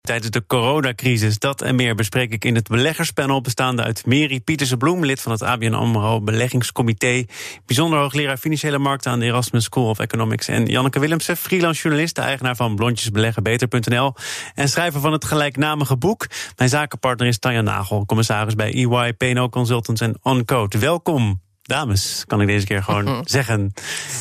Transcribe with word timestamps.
Tijdens 0.00 0.30
de 0.30 0.46
coronacrisis, 0.46 1.38
dat 1.38 1.62
en 1.62 1.74
meer 1.74 1.94
bespreek 1.94 2.32
ik 2.32 2.44
in 2.44 2.54
het 2.54 2.68
beleggerspanel... 2.68 3.40
bestaande 3.40 3.82
uit 3.82 4.06
Mary 4.06 4.40
Pieterse-Bloem, 4.40 5.04
lid 5.04 5.20
van 5.20 5.32
het 5.32 5.42
ABN 5.42 5.72
AMRO 5.72 6.20
Beleggingscomité... 6.20 7.24
bijzonder 7.66 7.98
hoogleraar 7.98 8.36
Financiële 8.36 8.78
Markten 8.78 9.10
aan 9.10 9.18
de 9.18 9.24
Erasmus 9.24 9.64
School 9.64 9.88
of 9.88 9.98
Economics... 9.98 10.48
en 10.48 10.66
Janneke 10.66 10.98
Willemsen, 10.98 11.36
freelance 11.36 11.82
journalist, 11.82 12.14
de 12.14 12.20
eigenaar 12.20 12.56
van 12.56 12.76
blondjesbeleggenbeter.nl... 12.76 14.14
en 14.54 14.68
schrijver 14.68 15.00
van 15.00 15.12
het 15.12 15.24
gelijknamige 15.24 15.96
boek. 15.96 16.26
Mijn 16.56 16.70
zakenpartner 16.70 17.28
is 17.28 17.38
Tanja 17.38 17.60
Nagel, 17.60 18.06
commissaris 18.06 18.54
bij 18.54 18.72
EY, 18.72 19.12
PNO 19.12 19.48
Consultants 19.48 20.00
en 20.00 20.18
OnCode. 20.22 20.78
Welkom, 20.78 21.40
dames, 21.62 22.24
kan 22.26 22.40
ik 22.40 22.46
deze 22.46 22.66
keer 22.66 22.82
gewoon 22.82 23.22
zeggen. 23.36 23.72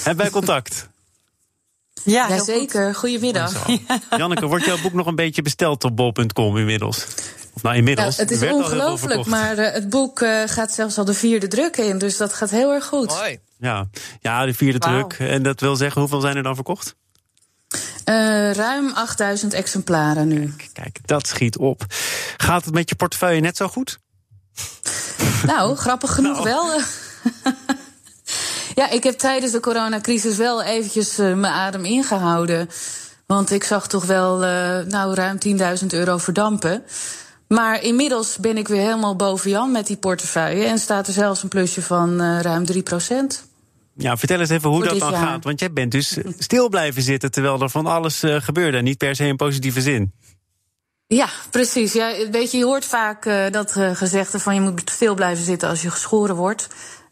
Hebben 0.03 0.23
wij 0.23 0.33
contact? 0.33 0.89
Ja, 2.03 2.43
zeker. 2.43 2.95
Goedemiddag. 2.95 3.67
Janneke, 4.17 4.45
wordt 4.45 4.65
jouw 4.65 4.81
boek 4.81 4.93
nog 4.93 5.05
een 5.05 5.15
beetje 5.15 5.41
besteld 5.41 5.83
op 5.83 5.95
bol.com 5.95 6.57
inmiddels? 6.57 7.05
Of 7.53 7.63
nou, 7.63 7.75
inmiddels. 7.75 8.15
Ja, 8.15 8.21
het 8.21 8.31
is 8.31 8.41
ongelooflijk, 8.41 9.25
maar 9.25 9.59
uh, 9.59 9.71
het 9.71 9.89
boek 9.89 10.21
uh, 10.21 10.41
gaat 10.45 10.73
zelfs 10.73 10.97
al 10.97 11.05
de 11.05 11.13
vierde 11.13 11.47
druk 11.47 11.77
in. 11.77 11.97
Dus 11.97 12.17
dat 12.17 12.33
gaat 12.33 12.49
heel 12.49 12.73
erg 12.73 12.85
goed. 12.85 13.11
Hoi. 13.11 13.39
Ja, 13.59 13.87
ja 14.19 14.45
de 14.45 14.53
vierde 14.53 14.89
wow. 14.89 15.09
druk. 15.09 15.29
En 15.29 15.43
dat 15.43 15.59
wil 15.59 15.75
zeggen, 15.75 16.01
hoeveel 16.01 16.21
zijn 16.21 16.35
er 16.35 16.43
dan 16.43 16.55
verkocht? 16.55 16.95
Uh, 18.05 18.51
ruim 18.53 18.91
8000 18.93 19.53
exemplaren 19.53 20.27
nu. 20.27 20.53
Kijk, 20.57 20.69
kijk, 20.73 20.99
dat 21.05 21.27
schiet 21.27 21.57
op. 21.57 21.85
Gaat 22.37 22.65
het 22.65 22.73
met 22.73 22.89
je 22.89 22.95
portefeuille 22.95 23.41
net 23.41 23.57
zo 23.57 23.67
goed? 23.67 23.99
Nou, 25.45 25.75
grappig 25.75 26.13
genoeg 26.13 26.43
nou. 26.43 26.45
wel. 26.45 26.79
Ja, 28.79 28.89
ik 28.89 29.03
heb 29.03 29.17
tijdens 29.17 29.51
de 29.51 29.59
coronacrisis 29.59 30.37
wel 30.37 30.63
eventjes 30.63 31.19
uh, 31.19 31.33
mijn 31.33 31.53
adem 31.53 31.85
ingehouden. 31.85 32.69
Want 33.25 33.51
ik 33.51 33.63
zag 33.63 33.87
toch 33.87 34.05
wel 34.05 34.43
uh, 34.43 34.79
nou, 34.79 35.13
ruim 35.13 35.37
10.000 35.81 35.85
euro 35.87 36.17
verdampen. 36.17 36.83
Maar 37.47 37.83
inmiddels 37.83 38.37
ben 38.37 38.57
ik 38.57 38.67
weer 38.67 38.81
helemaal 38.81 39.15
boven 39.15 39.49
Jan 39.49 39.71
met 39.71 39.87
die 39.87 39.97
portefeuille. 39.97 40.65
En 40.65 40.79
staat 40.79 41.07
er 41.07 41.13
zelfs 41.13 41.43
een 41.43 41.49
plusje 41.49 41.81
van 41.81 42.21
uh, 42.21 42.39
ruim 42.41 42.65
3% 42.71 42.75
Ja, 43.95 44.17
vertel 44.17 44.39
eens 44.39 44.49
even 44.49 44.69
hoe 44.69 44.83
dat 44.83 44.99
dan 44.99 45.11
jaar. 45.11 45.27
gaat. 45.27 45.43
Want 45.43 45.59
jij 45.59 45.73
bent 45.73 45.91
dus 45.91 46.17
stil 46.37 46.69
blijven 46.69 47.01
zitten 47.01 47.31
terwijl 47.31 47.61
er 47.61 47.69
van 47.69 47.85
alles 47.85 48.23
gebeurde. 48.25 48.77
En 48.77 48.83
niet 48.83 48.97
per 48.97 49.15
se 49.15 49.25
in 49.25 49.35
positieve 49.35 49.81
zin. 49.81 50.13
Ja, 51.07 51.29
precies. 51.49 51.93
Ja, 51.93 52.11
weet 52.31 52.51
je, 52.51 52.57
je 52.57 52.65
hoort 52.65 52.85
vaak 52.85 53.25
uh, 53.25 53.49
dat 53.51 53.75
uh, 53.77 53.95
gezegde 53.95 54.39
van 54.39 54.55
je 54.55 54.61
moet 54.61 54.89
stil 54.89 55.15
blijven 55.15 55.45
zitten 55.45 55.69
als 55.69 55.81
je 55.81 55.91
geschoren 55.91 56.35
wordt. 56.35 56.67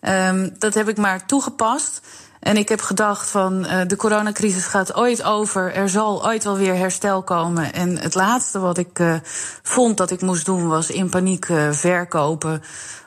Um, 0.07 0.55
dat 0.59 0.73
heb 0.73 0.89
ik 0.89 0.97
maar 0.97 1.25
toegepast. 1.25 2.01
En 2.39 2.57
ik 2.57 2.69
heb 2.69 2.81
gedacht 2.81 3.29
van 3.29 3.65
uh, 3.65 3.81
de 3.87 3.95
coronacrisis 3.95 4.65
gaat 4.65 4.95
ooit 4.95 5.23
over. 5.23 5.73
Er 5.73 5.89
zal 5.89 6.25
ooit 6.25 6.43
wel 6.43 6.57
weer 6.57 6.75
herstel 6.75 7.23
komen. 7.23 7.73
En 7.73 7.97
het 7.97 8.15
laatste 8.15 8.59
wat 8.59 8.77
ik 8.77 8.99
uh, 8.99 9.15
vond 9.63 9.97
dat 9.97 10.11
ik 10.11 10.21
moest 10.21 10.45
doen 10.45 10.67
was 10.67 10.89
in 10.89 11.09
paniek 11.09 11.47
uh, 11.47 11.71
verkopen. 11.71 12.63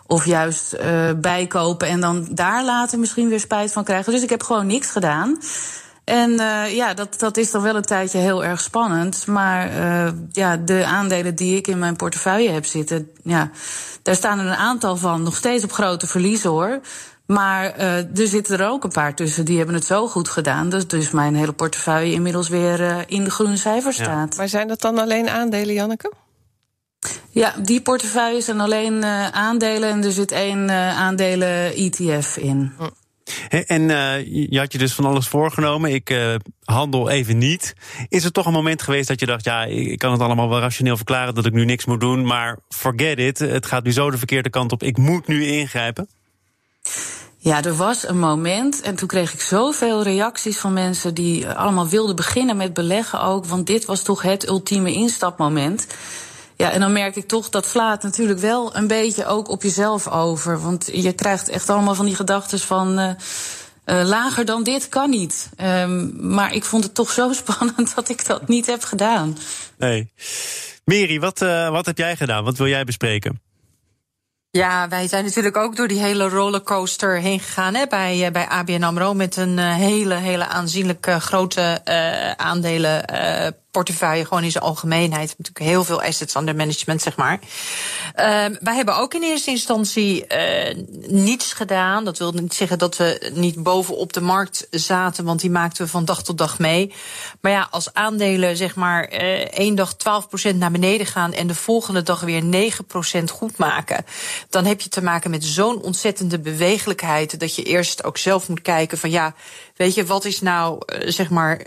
Of 0.07 0.25
juist 0.25 0.77
bijkopen 1.17 1.89
en 1.89 2.01
dan 2.01 2.29
daar 2.31 2.65
later 2.65 2.99
misschien 2.99 3.29
weer 3.29 3.41
spijt 3.41 3.73
van 3.73 3.85
krijgen. 3.85 4.13
Dus 4.13 4.23
ik 4.23 4.31
heb 4.31 4.43
gewoon 4.43 4.67
niks 4.67 4.91
gedaan. 4.91 5.39
En 6.11 6.31
uh, 6.31 6.75
ja, 6.75 6.95
dat, 6.95 7.19
dat 7.19 7.37
is 7.37 7.51
dan 7.51 7.63
wel 7.63 7.77
een 7.77 7.83
tijdje 7.83 8.19
heel 8.19 8.45
erg 8.45 8.61
spannend. 8.61 9.27
Maar 9.27 9.77
uh, 9.77 10.13
ja, 10.33 10.57
de 10.57 10.85
aandelen 10.85 11.35
die 11.35 11.57
ik 11.57 11.67
in 11.67 11.79
mijn 11.79 11.97
portefeuille 11.97 12.51
heb 12.51 12.65
zitten, 12.65 13.11
ja, 13.23 13.51
daar 14.03 14.15
staan 14.15 14.39
er 14.39 14.47
een 14.47 14.55
aantal 14.55 14.97
van 14.97 15.23
nog 15.23 15.37
steeds 15.37 15.65
op 15.65 15.73
grote 15.73 16.07
verliezen 16.07 16.51
hoor. 16.51 16.81
Maar 17.27 17.79
uh, 17.79 18.19
er 18.19 18.27
zitten 18.27 18.59
er 18.59 18.69
ook 18.69 18.85
een 18.85 18.91
paar 18.91 19.15
tussen 19.15 19.45
die 19.45 19.57
hebben 19.57 19.75
het 19.75 19.85
zo 19.85 20.09
goed 20.09 20.29
gedaan. 20.29 20.69
Dat 20.69 20.91
dus 20.91 21.11
mijn 21.11 21.35
hele 21.35 21.53
portefeuille 21.53 22.13
inmiddels 22.13 22.49
weer 22.49 23.05
in 23.07 23.25
de 23.25 23.31
groene 23.31 23.57
cijfers 23.57 23.97
staat. 23.97 24.37
Maar 24.37 24.49
zijn 24.49 24.69
dat 24.69 24.81
dan 24.81 24.99
alleen 24.99 25.29
aandelen, 25.29 25.75
Janneke? 25.75 26.13
Ja, 27.31 27.55
die 27.63 27.81
portefeuille 27.81 28.41
zijn 28.41 28.61
alleen 28.61 29.05
aandelen 29.33 29.91
en 29.91 30.05
er 30.05 30.13
zit 30.13 30.33
één 30.33 30.71
aandelen 30.71 31.75
ETF 31.75 32.37
in. 32.37 32.73
En 33.67 33.83
uh, 33.83 34.27
je 34.51 34.59
had 34.59 34.73
je 34.73 34.79
dus 34.79 34.95
van 34.95 35.05
alles 35.05 35.29
voorgenomen. 35.29 35.95
Ik 35.95 36.11
uh, 36.11 36.35
handel 36.65 37.09
even 37.09 37.39
niet. 37.39 37.75
Is 38.09 38.25
er 38.25 38.33
toch 38.33 38.47
een 38.47 38.53
moment 38.53 38.83
geweest 38.83 39.09
dat 39.09 39.21
je 39.21 39.27
dacht: 39.27 39.45
ja, 39.45 39.65
ik 39.65 39.99
kan 39.99 40.13
het 40.13 40.21
allemaal 40.21 40.49
wel 40.49 40.61
rationeel 40.61 40.97
verklaren 40.97 41.35
dat 41.35 41.47
ik 41.47 41.53
nu 41.53 41.65
niks 41.65 41.85
moet 41.85 42.01
doen, 42.01 42.27
maar 42.27 42.59
forget 42.69 43.19
it. 43.19 43.39
Het 43.39 43.67
gaat 43.67 43.85
nu 43.85 43.93
zo 43.93 44.11
de 44.11 44.19
verkeerde 44.19 44.51
kant 44.51 44.73
op. 44.73 44.83
Ik 44.83 44.97
moet 44.97 45.27
nu 45.27 45.45
ingrijpen. 45.47 46.09
Ja, 47.43 47.65
er 47.65 47.77
was 47.77 48.09
een 48.09 48.19
moment 48.19 48.81
en 48.81 48.95
toen 48.95 49.09
kreeg 49.09 49.33
ik 49.33 49.41
zoveel 49.41 50.03
reacties 50.03 50.59
van 50.59 50.73
mensen 50.73 51.15
die 51.15 51.49
allemaal 51.49 51.89
wilden 51.89 52.17
beginnen 52.17 52.57
met 52.57 52.75
beleggen 52.75 53.23
ook, 53.23 53.47
want 53.47 53.67
dit 53.67 53.85
was 53.85 54.03
toch 54.03 54.23
het 54.23 54.49
ultieme 54.49 54.93
instapmoment. 54.93 55.87
Ja, 56.61 56.71
en 56.71 56.81
dan 56.81 56.93
merk 56.93 57.17
ik 57.17 57.29
toch 57.29 57.49
dat 57.49 57.67
slaat 57.67 58.03
natuurlijk 58.03 58.39
wel 58.39 58.77
een 58.77 58.87
beetje 58.87 59.27
ook 59.27 59.49
op 59.49 59.63
jezelf 59.63 60.09
over. 60.09 60.61
Want 60.61 60.89
je 60.93 61.13
krijgt 61.13 61.49
echt 61.49 61.69
allemaal 61.69 61.95
van 61.95 62.07
die 62.07 62.15
gedachten 62.15 62.59
van. 62.59 62.99
Uh, 62.99 63.11
uh, 63.87 64.05
lager 64.05 64.45
dan 64.45 64.63
dit 64.63 64.89
kan 64.89 65.11
niet. 65.11 65.51
Um, 65.63 66.17
maar 66.33 66.55
ik 66.55 66.65
vond 66.65 66.85
het 66.85 66.95
toch 66.95 67.11
zo 67.11 67.33
spannend 67.43 67.95
dat 67.95 68.09
ik 68.09 68.27
dat 68.27 68.49
niet 68.49 68.67
heb 68.67 68.83
gedaan. 68.83 69.39
Nee. 69.79 70.13
Mary, 70.85 71.21
wat, 71.21 71.43
uh, 71.43 71.71
wat 71.71 71.87
heb 71.87 71.99
jij 71.99 72.17
gedaan? 72.17 72.45
Wat 72.45 72.57
wil 72.57 72.67
jij 72.67 72.85
bespreken? 72.85 73.41
Ja, 74.51 74.89
wij 74.89 75.09
zijn 75.09 75.25
natuurlijk 75.25 75.57
ook 75.57 75.77
door 75.77 75.89
die 75.89 76.01
hele 76.01 76.29
rollercoaster 76.29 77.21
heen 77.21 77.41
gegaan 77.41 77.75
hè, 77.75 77.87
bij, 77.87 78.27
uh, 78.27 78.31
bij 78.31 78.49
ABN 78.49 78.83
AMRO... 78.83 79.15
met 79.15 79.37
een 79.37 79.59
uh, 79.59 79.75
hele, 79.75 80.15
hele 80.15 80.47
aanzienlijk 80.47 81.07
uh, 81.07 81.17
grote 81.17 81.81
aandelen 82.37 83.05
portefeuille 83.71 84.25
gewoon 84.25 84.45
in 84.45 84.51
zijn 84.51 84.65
algemeenheid. 84.65 85.35
Natuurlijk 85.39 85.71
heel 85.71 85.85
veel 85.85 86.03
assets 86.03 86.35
under 86.35 86.57
management, 86.57 87.03
zeg 87.03 87.17
maar. 87.17 87.39
Uh, 87.41 88.25
wij 88.61 88.75
hebben 88.75 88.97
ook 88.97 89.15
in 89.15 89.23
eerste 89.23 89.51
instantie 89.51 90.25
uh, 90.29 90.85
niets 91.07 91.53
gedaan. 91.53 92.05
Dat 92.05 92.19
wil 92.19 92.33
niet 92.33 92.55
zeggen 92.55 92.79
dat 92.79 92.97
we 92.97 93.31
niet 93.35 93.63
bovenop 93.63 94.13
de 94.13 94.21
markt 94.21 94.67
zaten, 94.71 95.25
want 95.25 95.41
die 95.41 95.51
maakten 95.51 95.85
we 95.85 95.91
van 95.91 96.05
dag 96.05 96.23
tot 96.23 96.39
dag 96.39 96.59
mee. 96.59 96.93
Maar 97.41 97.53
ja, 97.53 97.69
als 97.71 97.95
aandelen 97.95 98.57
zeg 98.57 98.75
maar 98.75 99.13
uh, 99.13 99.19
één 99.41 99.75
dag 99.75 99.95
12% 100.53 100.55
naar 100.55 100.71
beneden 100.71 101.07
gaan 101.07 101.33
en 101.33 101.47
de 101.47 101.55
volgende 101.55 102.03
dag 102.03 102.21
weer 102.21 102.73
9% 103.21 103.25
goed 103.33 103.57
maken, 103.57 104.05
dan 104.49 104.65
heb 104.65 104.81
je 104.81 104.89
te 104.89 105.03
maken 105.03 105.31
met 105.31 105.45
zo'n 105.45 105.83
ontzettende 105.83 106.39
bewegelijkheid 106.39 107.41
dat 107.41 107.55
je 107.55 107.63
eerst 107.63 108.05
ook 108.05 108.19
zelf 108.19 108.49
moet 108.49 108.63
kijken 108.63 108.99
van 108.99 109.11
ja, 109.11 109.35
weet 109.77 109.95
je, 109.95 110.07
wat 110.07 110.25
is 110.25 110.41
nou 110.41 110.83
uh, 110.87 111.11
zeg 111.11 111.31
maar 111.31 111.59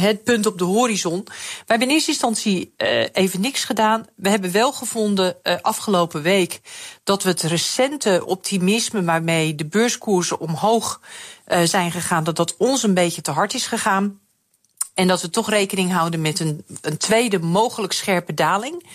het 0.00 0.24
punt 0.24 0.46
op 0.46 0.58
de 0.58 0.64
horizon? 0.64 1.26
We 1.40 1.64
hebben 1.66 1.88
in 1.88 1.94
eerste 1.94 2.10
instantie 2.10 2.74
uh, 2.76 3.04
even 3.12 3.40
niks 3.40 3.64
gedaan. 3.64 4.06
We 4.16 4.28
hebben 4.28 4.52
wel 4.52 4.72
gevonden 4.72 5.36
uh, 5.42 5.54
afgelopen 5.60 6.22
week 6.22 6.60
dat 7.04 7.22
we 7.22 7.28
het 7.28 7.42
recente 7.42 8.22
optimisme 8.26 9.04
waarmee 9.04 9.54
de 9.54 9.66
beurskoersen 9.66 10.40
omhoog 10.40 11.00
uh, 11.48 11.62
zijn 11.62 11.90
gegaan, 11.90 12.24
dat 12.24 12.36
dat 12.36 12.56
ons 12.56 12.82
een 12.82 12.94
beetje 12.94 13.22
te 13.22 13.30
hard 13.30 13.54
is 13.54 13.66
gegaan. 13.66 14.20
En 14.94 15.08
dat 15.08 15.22
we 15.22 15.30
toch 15.30 15.50
rekening 15.50 15.92
houden 15.92 16.20
met 16.20 16.40
een, 16.40 16.64
een 16.80 16.96
tweede 16.96 17.38
mogelijk 17.38 17.92
scherpe 17.92 18.34
daling. 18.34 18.86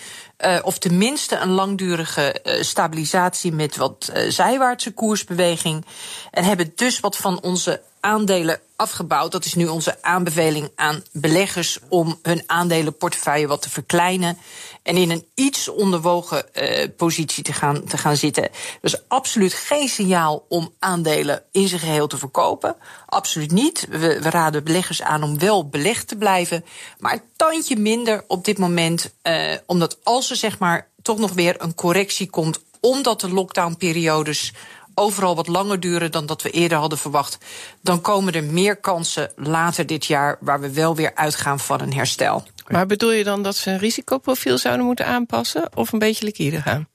Of 0.63 0.77
tenminste 0.77 1.37
een 1.37 1.49
langdurige 1.49 2.41
stabilisatie 2.61 3.51
met 3.51 3.75
wat 3.75 4.11
zijwaartse 4.27 4.93
koersbeweging. 4.93 5.85
En 6.31 6.43
hebben 6.43 6.71
dus 6.75 6.99
wat 6.99 7.17
van 7.17 7.41
onze 7.41 7.81
aandelen 8.05 8.59
afgebouwd. 8.75 9.31
Dat 9.31 9.45
is 9.45 9.53
nu 9.53 9.67
onze 9.67 10.03
aanbeveling 10.03 10.71
aan 10.75 11.03
beleggers 11.11 11.79
om 11.89 12.19
hun 12.21 12.43
aandelenportefeuille 12.45 13.47
wat 13.47 13.61
te 13.61 13.69
verkleinen. 13.69 14.37
En 14.83 14.97
in 14.97 15.11
een 15.11 15.25
iets 15.33 15.67
onderwogen 15.67 16.45
uh, 16.53 16.87
positie 16.97 17.43
te 17.43 17.53
gaan, 17.53 17.83
te 17.83 17.97
gaan 17.97 18.17
zitten. 18.17 18.49
Dus 18.81 19.07
absoluut 19.07 19.53
geen 19.53 19.87
signaal 19.87 20.45
om 20.49 20.73
aandelen 20.79 21.43
in 21.51 21.67
zijn 21.67 21.81
geheel 21.81 22.07
te 22.07 22.17
verkopen. 22.17 22.75
Absoluut 23.05 23.51
niet. 23.51 23.87
We, 23.89 23.97
we 23.97 24.29
raden 24.29 24.63
beleggers 24.63 25.01
aan 25.01 25.23
om 25.23 25.39
wel 25.39 25.69
belegd 25.69 26.07
te 26.07 26.15
blijven. 26.15 26.65
Maar 26.99 27.13
een 27.13 27.21
tandje 27.35 27.75
minder 27.75 28.23
op 28.27 28.45
dit 28.45 28.57
moment. 28.57 29.13
Uh, 29.23 29.53
omdat 29.65 29.97
als 30.03 30.29
er 30.29 30.35
zeg 30.35 30.59
maar 30.59 30.87
toch 31.01 31.17
nog 31.17 31.33
weer 31.33 31.55
een 31.61 31.75
correctie 31.75 32.29
komt. 32.29 32.59
Omdat 32.79 33.21
de 33.21 33.29
lockdownperiodes 33.29 34.53
overal 34.95 35.35
wat 35.35 35.47
langer 35.47 35.79
duren 35.79 36.11
dan 36.11 36.25
dat 36.25 36.41
we 36.41 36.49
eerder 36.49 36.77
hadden 36.77 36.97
verwacht, 36.97 37.37
dan 37.81 38.01
komen 38.01 38.33
er 38.33 38.43
meer 38.43 38.75
kansen 38.75 39.31
later 39.35 39.85
dit 39.85 40.05
jaar 40.05 40.37
waar 40.39 40.59
we 40.59 40.73
wel 40.73 40.95
weer 40.95 41.15
uitgaan 41.15 41.59
van 41.59 41.81
een 41.81 41.93
herstel. 41.93 42.43
Maar 42.67 42.85
bedoel 42.85 43.11
je 43.11 43.23
dan 43.23 43.43
dat 43.43 43.55
ze 43.55 43.71
een 43.71 43.77
risicoprofiel 43.77 44.57
zouden 44.57 44.85
moeten 44.85 45.05
aanpassen 45.05 45.69
of 45.75 45.91
een 45.91 45.99
beetje 45.99 46.25
liquide 46.25 46.61
gaan? 46.61 46.87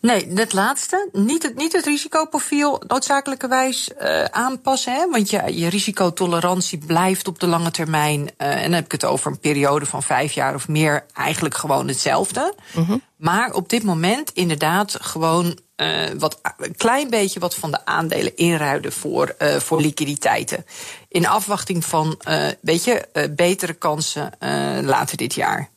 Nee, 0.00 0.32
het 0.34 0.52
laatste. 0.52 1.08
Niet 1.12 1.42
het, 1.42 1.56
niet 1.56 1.72
het 1.72 1.84
risicoprofiel 1.84 2.82
noodzakelijkerwijs 2.86 3.90
uh, 4.00 4.24
aanpassen. 4.24 4.92
Hè? 4.92 5.10
Want 5.10 5.30
je, 5.30 5.58
je 5.58 5.68
risicotolerantie 5.68 6.78
blijft 6.78 7.28
op 7.28 7.40
de 7.40 7.46
lange 7.46 7.70
termijn. 7.70 8.20
Uh, 8.20 8.54
en 8.54 8.62
dan 8.62 8.72
heb 8.72 8.84
ik 8.84 8.92
het 8.92 9.04
over 9.04 9.30
een 9.30 9.38
periode 9.38 9.86
van 9.86 10.02
vijf 10.02 10.32
jaar 10.32 10.54
of 10.54 10.68
meer. 10.68 11.06
eigenlijk 11.12 11.56
gewoon 11.56 11.88
hetzelfde. 11.88 12.54
Uh-huh. 12.76 12.96
Maar 13.16 13.52
op 13.52 13.68
dit 13.68 13.82
moment 13.82 14.30
inderdaad 14.32 14.96
gewoon. 15.00 15.58
Uh, 15.76 16.10
wat, 16.18 16.40
een 16.56 16.76
klein 16.76 17.10
beetje 17.10 17.40
wat 17.40 17.54
van 17.54 17.70
de 17.70 17.84
aandelen 17.84 18.36
inruiden 18.36 18.92
voor, 18.92 19.34
voor 19.58 19.80
liquiditeiten. 19.80 20.66
In 21.08 21.26
afwachting 21.26 21.84
van, 21.84 22.20
weet 22.60 22.84
je, 22.84 23.08
betere 23.36 23.72
kansen 23.72 24.32
later 24.82 25.16
dit 25.16 25.34
jaar. 25.34 25.70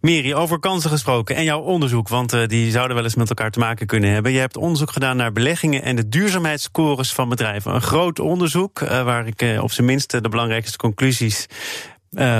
Miri, 0.00 0.34
over 0.34 0.58
kansen 0.58 0.90
gesproken 0.90 1.36
en 1.36 1.44
jouw 1.44 1.60
onderzoek, 1.60 2.08
want 2.08 2.32
uh, 2.32 2.46
die 2.46 2.70
zouden 2.70 2.96
wel 2.96 3.04
eens 3.04 3.14
met 3.14 3.28
elkaar 3.28 3.50
te 3.50 3.58
maken 3.58 3.86
kunnen 3.86 4.10
hebben. 4.10 4.32
Je 4.32 4.38
hebt 4.38 4.56
onderzoek 4.56 4.90
gedaan 4.90 5.16
naar 5.16 5.32
beleggingen 5.32 5.82
en 5.82 5.96
de 5.96 6.08
duurzaamheidsscores 6.08 7.12
van 7.12 7.28
bedrijven. 7.28 7.74
Een 7.74 7.82
groot 7.82 8.18
onderzoek 8.18 8.80
uh, 8.80 8.88
waar 9.02 9.26
ik 9.26 9.42
uh, 9.42 9.62
op 9.62 9.72
zijn 9.72 9.86
minst 9.86 10.10
de 10.10 10.28
belangrijkste 10.28 10.76
conclusies 10.76 11.46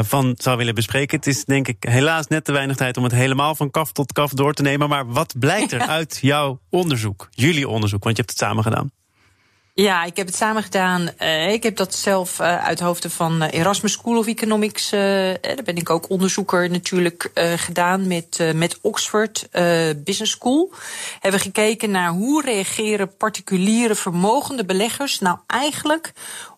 van 0.03 0.35
zou 0.37 0.57
willen 0.57 0.75
bespreken. 0.75 1.17
Het 1.17 1.27
is 1.27 1.45
denk 1.45 1.69
ik 1.69 1.77
helaas 1.89 2.27
net 2.27 2.45
te 2.45 2.53
weinig 2.53 2.77
tijd 2.77 2.97
om 2.97 3.03
het 3.03 3.13
helemaal 3.13 3.55
van 3.55 3.71
kaf 3.71 3.93
tot 3.93 4.13
kaf 4.13 4.33
door 4.33 4.53
te 4.53 4.63
nemen. 4.63 4.89
Maar 4.89 5.07
wat 5.07 5.35
blijkt 5.39 5.73
er 5.77 5.81
uit 5.81 6.19
jouw 6.21 6.61
onderzoek, 6.71 7.29
jullie 7.31 7.69
onderzoek, 7.69 8.05
want 8.05 8.17
je 8.17 8.23
hebt 8.23 8.39
het 8.39 8.49
samen 8.49 8.63
gedaan? 8.63 8.91
Ja, 9.75 10.05
ik 10.05 10.17
heb 10.17 10.27
het 10.27 10.37
samen 10.37 10.63
gedaan. 10.63 11.11
Uh, 11.23 11.53
ik 11.53 11.63
heb 11.63 11.77
dat 11.77 11.95
zelf 11.95 12.41
uh, 12.41 12.65
uit 12.65 12.81
hoofden 12.81 13.11
van 13.11 13.43
uh, 13.43 13.53
Erasmus 13.53 13.93
School 13.93 14.19
of 14.19 14.27
Economics. 14.27 14.91
daar 14.91 15.63
ben 15.65 15.77
ik 15.77 15.91
ook 15.91 16.11
onderzoeker 16.11 16.71
natuurlijk 16.71 17.31
gedaan 17.57 18.07
met, 18.07 18.53
met 18.55 18.79
Oxford 18.81 19.49
Business 19.97 20.33
School. 20.33 20.73
Hebben 21.21 21.41
gekeken 21.41 21.91
naar 21.91 22.11
hoe 22.11 22.43
reageren 22.45 23.17
particuliere 23.17 23.95
vermogende 23.95 24.65
beleggers 24.65 25.19
nou 25.19 25.39
eigenlijk 25.47 26.13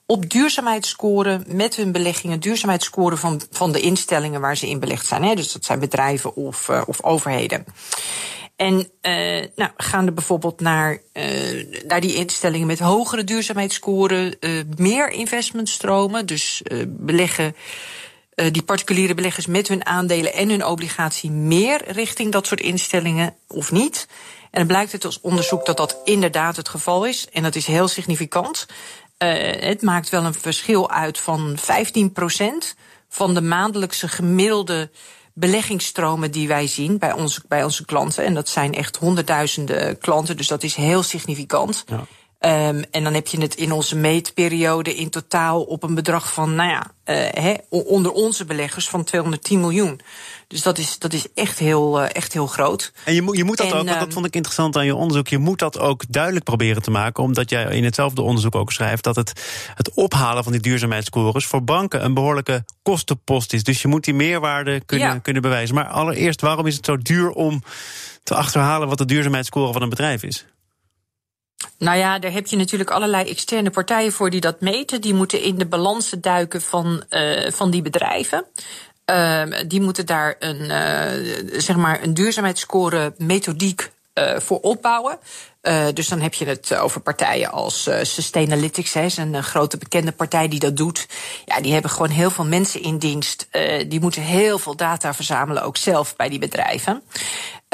op 0.06 0.30
duurzaamheidsscoren 0.30 1.44
met 1.46 1.76
hun 1.76 1.92
beleggingen, 1.92 2.40
duurzaamheidsscoren 2.40 3.18
van, 3.18 3.40
van 3.50 3.72
de 3.72 3.80
instellingen 3.80 4.40
waar 4.40 4.56
ze 4.56 4.68
in 4.68 4.80
belegd 4.80 5.06
zijn. 5.06 5.22
Hè. 5.24 5.34
Dus 5.34 5.52
dat 5.52 5.64
zijn 5.64 5.78
bedrijven 5.80 6.36
of, 6.36 6.68
of 6.86 7.02
overheden. 7.02 7.64
En 8.62 8.74
uh, 8.74 9.46
nou, 9.56 9.70
gaan 9.76 10.06
er 10.06 10.14
bijvoorbeeld 10.14 10.60
naar, 10.60 10.98
uh, 11.12 11.82
naar 11.86 12.00
die 12.00 12.14
instellingen 12.14 12.66
met 12.66 12.78
hogere 12.78 13.24
duurzaamheidsscoren, 13.24 14.36
uh, 14.40 14.62
meer 14.76 15.10
investmentstromen. 15.10 16.26
Dus 16.26 16.62
beleggen 16.86 17.56
die 18.50 18.62
particuliere 18.62 19.14
beleggers 19.14 19.46
met 19.46 19.68
hun 19.68 19.86
aandelen 19.86 20.34
en 20.34 20.48
hun 20.48 20.64
obligatie 20.64 21.30
meer 21.30 21.92
richting 21.92 22.32
dat 22.32 22.46
soort 22.46 22.60
instellingen 22.60 23.34
of 23.48 23.72
niet. 23.72 24.06
En 24.50 24.58
dan 24.58 24.66
blijkt 24.66 24.92
het 24.92 25.04
als 25.04 25.20
onderzoek 25.20 25.66
dat 25.66 25.76
dat 25.76 26.00
inderdaad 26.04 26.56
het 26.56 26.68
geval 26.68 27.06
is. 27.06 27.28
En 27.32 27.42
dat 27.42 27.54
is 27.54 27.66
heel 27.66 27.88
significant. 27.88 28.66
het 29.58 29.82
maakt 29.82 30.08
wel 30.08 30.24
een 30.24 30.34
verschil 30.34 30.90
uit 30.90 31.18
van 31.18 31.56
15% 31.58 32.76
van 33.08 33.34
de 33.34 33.42
maandelijkse 33.42 34.08
gemiddelde 34.08 34.90
beleggingsstromen 35.34 36.30
die 36.30 36.48
wij 36.48 36.66
zien 36.66 36.98
bij 36.98 37.12
onze, 37.12 37.42
bij 37.48 37.64
onze 37.64 37.84
klanten. 37.84 38.24
En 38.24 38.34
dat 38.34 38.48
zijn 38.48 38.74
echt 38.74 38.96
honderdduizenden 38.96 39.98
klanten, 39.98 40.36
dus 40.36 40.46
dat 40.46 40.62
is 40.62 40.74
heel 40.74 41.02
significant. 41.02 41.84
Ja. 41.86 42.06
Um, 42.46 42.84
en 42.90 43.04
dan 43.04 43.14
heb 43.14 43.26
je 43.26 43.40
het 43.40 43.54
in 43.54 43.72
onze 43.72 43.96
meetperiode 43.96 44.94
in 44.94 45.10
totaal 45.10 45.62
op 45.62 45.82
een 45.82 45.94
bedrag 45.94 46.32
van, 46.32 46.54
nou 46.54 46.70
ja, 46.70 46.92
uh, 47.40 47.54
onder 47.68 48.12
onze 48.12 48.44
beleggers 48.44 48.88
van 48.88 49.04
210 49.04 49.60
miljoen. 49.60 50.00
Dus 50.48 50.62
dat 50.62 50.78
is, 50.78 50.98
dat 50.98 51.12
is 51.12 51.26
echt, 51.34 51.58
heel, 51.58 52.02
uh, 52.02 52.08
echt 52.12 52.32
heel 52.32 52.46
groot. 52.46 52.92
En 53.04 53.14
je, 53.14 53.22
moet, 53.22 53.36
je 53.36 53.44
moet 53.44 53.56
dat 53.56 53.66
en, 53.66 53.72
ook, 53.72 53.86
want 53.86 54.00
dat 54.00 54.12
vond 54.12 54.26
ik 54.26 54.34
interessant 54.34 54.76
aan 54.76 54.84
je 54.84 54.94
onderzoek, 54.94 55.28
je 55.28 55.38
moet 55.38 55.58
dat 55.58 55.78
ook 55.78 56.04
duidelijk 56.08 56.44
proberen 56.44 56.82
te 56.82 56.90
maken, 56.90 57.22
omdat 57.22 57.50
jij 57.50 57.76
in 57.76 57.84
hetzelfde 57.84 58.22
onderzoek 58.22 58.54
ook 58.54 58.72
schrijft 58.72 59.04
dat 59.04 59.16
het, 59.16 59.32
het 59.74 59.94
ophalen 59.94 60.42
van 60.42 60.52
die 60.52 60.60
duurzaamheidsscores 60.60 61.46
voor 61.46 61.64
banken 61.64 62.04
een 62.04 62.14
behoorlijke 62.14 62.64
kostenpost 62.82 63.52
is. 63.52 63.64
Dus 63.64 63.82
je 63.82 63.88
moet 63.88 64.04
die 64.04 64.14
meerwaarde 64.14 64.80
kunnen, 64.86 65.08
ja. 65.08 65.18
kunnen 65.18 65.42
bewijzen. 65.42 65.74
Maar 65.74 65.88
allereerst, 65.88 66.40
waarom 66.40 66.66
is 66.66 66.76
het 66.76 66.84
zo 66.84 66.96
duur 66.96 67.30
om 67.30 67.62
te 68.22 68.34
achterhalen 68.34 68.88
wat 68.88 68.98
de 68.98 69.04
duurzaamheidsscore 69.04 69.72
van 69.72 69.82
een 69.82 69.88
bedrijf 69.88 70.22
is? 70.22 70.46
Nou 71.82 71.98
ja, 71.98 72.18
daar 72.18 72.32
heb 72.32 72.46
je 72.46 72.56
natuurlijk 72.56 72.90
allerlei 72.90 73.28
externe 73.28 73.70
partijen 73.70 74.12
voor 74.12 74.30
die 74.30 74.40
dat 74.40 74.60
meten. 74.60 75.00
Die 75.00 75.14
moeten 75.14 75.42
in 75.42 75.58
de 75.58 75.66
balansen 75.66 76.20
duiken 76.20 76.62
van, 76.62 77.02
uh, 77.10 77.50
van 77.50 77.70
die 77.70 77.82
bedrijven. 77.82 78.44
Uh, 79.10 79.42
die 79.66 79.80
moeten 79.80 80.06
daar 80.06 80.36
een, 80.38 80.60
uh, 80.60 81.60
zeg 81.60 81.76
maar 81.76 82.02
een 82.02 82.14
duurzaamheidsscore 82.14 83.14
methodiek 83.18 83.91
uh, 84.14 84.38
voor 84.38 84.60
opbouwen. 84.60 85.18
Uh, 85.62 85.86
dus 85.94 86.08
dan 86.08 86.20
heb 86.20 86.34
je 86.34 86.44
het 86.44 86.74
over 86.74 87.00
partijen 87.00 87.50
als 87.50 87.86
uh, 87.88 87.98
Sustainalytics, 88.02 88.92
hè, 88.92 89.06
een 89.16 89.42
grote 89.42 89.76
bekende 89.76 90.12
partij 90.12 90.48
die 90.48 90.60
dat 90.60 90.76
doet. 90.76 91.06
Ja, 91.44 91.60
die 91.60 91.72
hebben 91.72 91.90
gewoon 91.90 92.10
heel 92.10 92.30
veel 92.30 92.44
mensen 92.44 92.82
in 92.82 92.98
dienst. 92.98 93.48
Die 93.88 94.00
moeten 94.00 94.22
heel 94.22 94.58
veel 94.58 94.76
data 94.76 95.14
verzamelen, 95.14 95.62
ook 95.62 95.76
zelf 95.76 96.16
bij 96.16 96.28
die 96.28 96.38
bedrijven. 96.38 97.02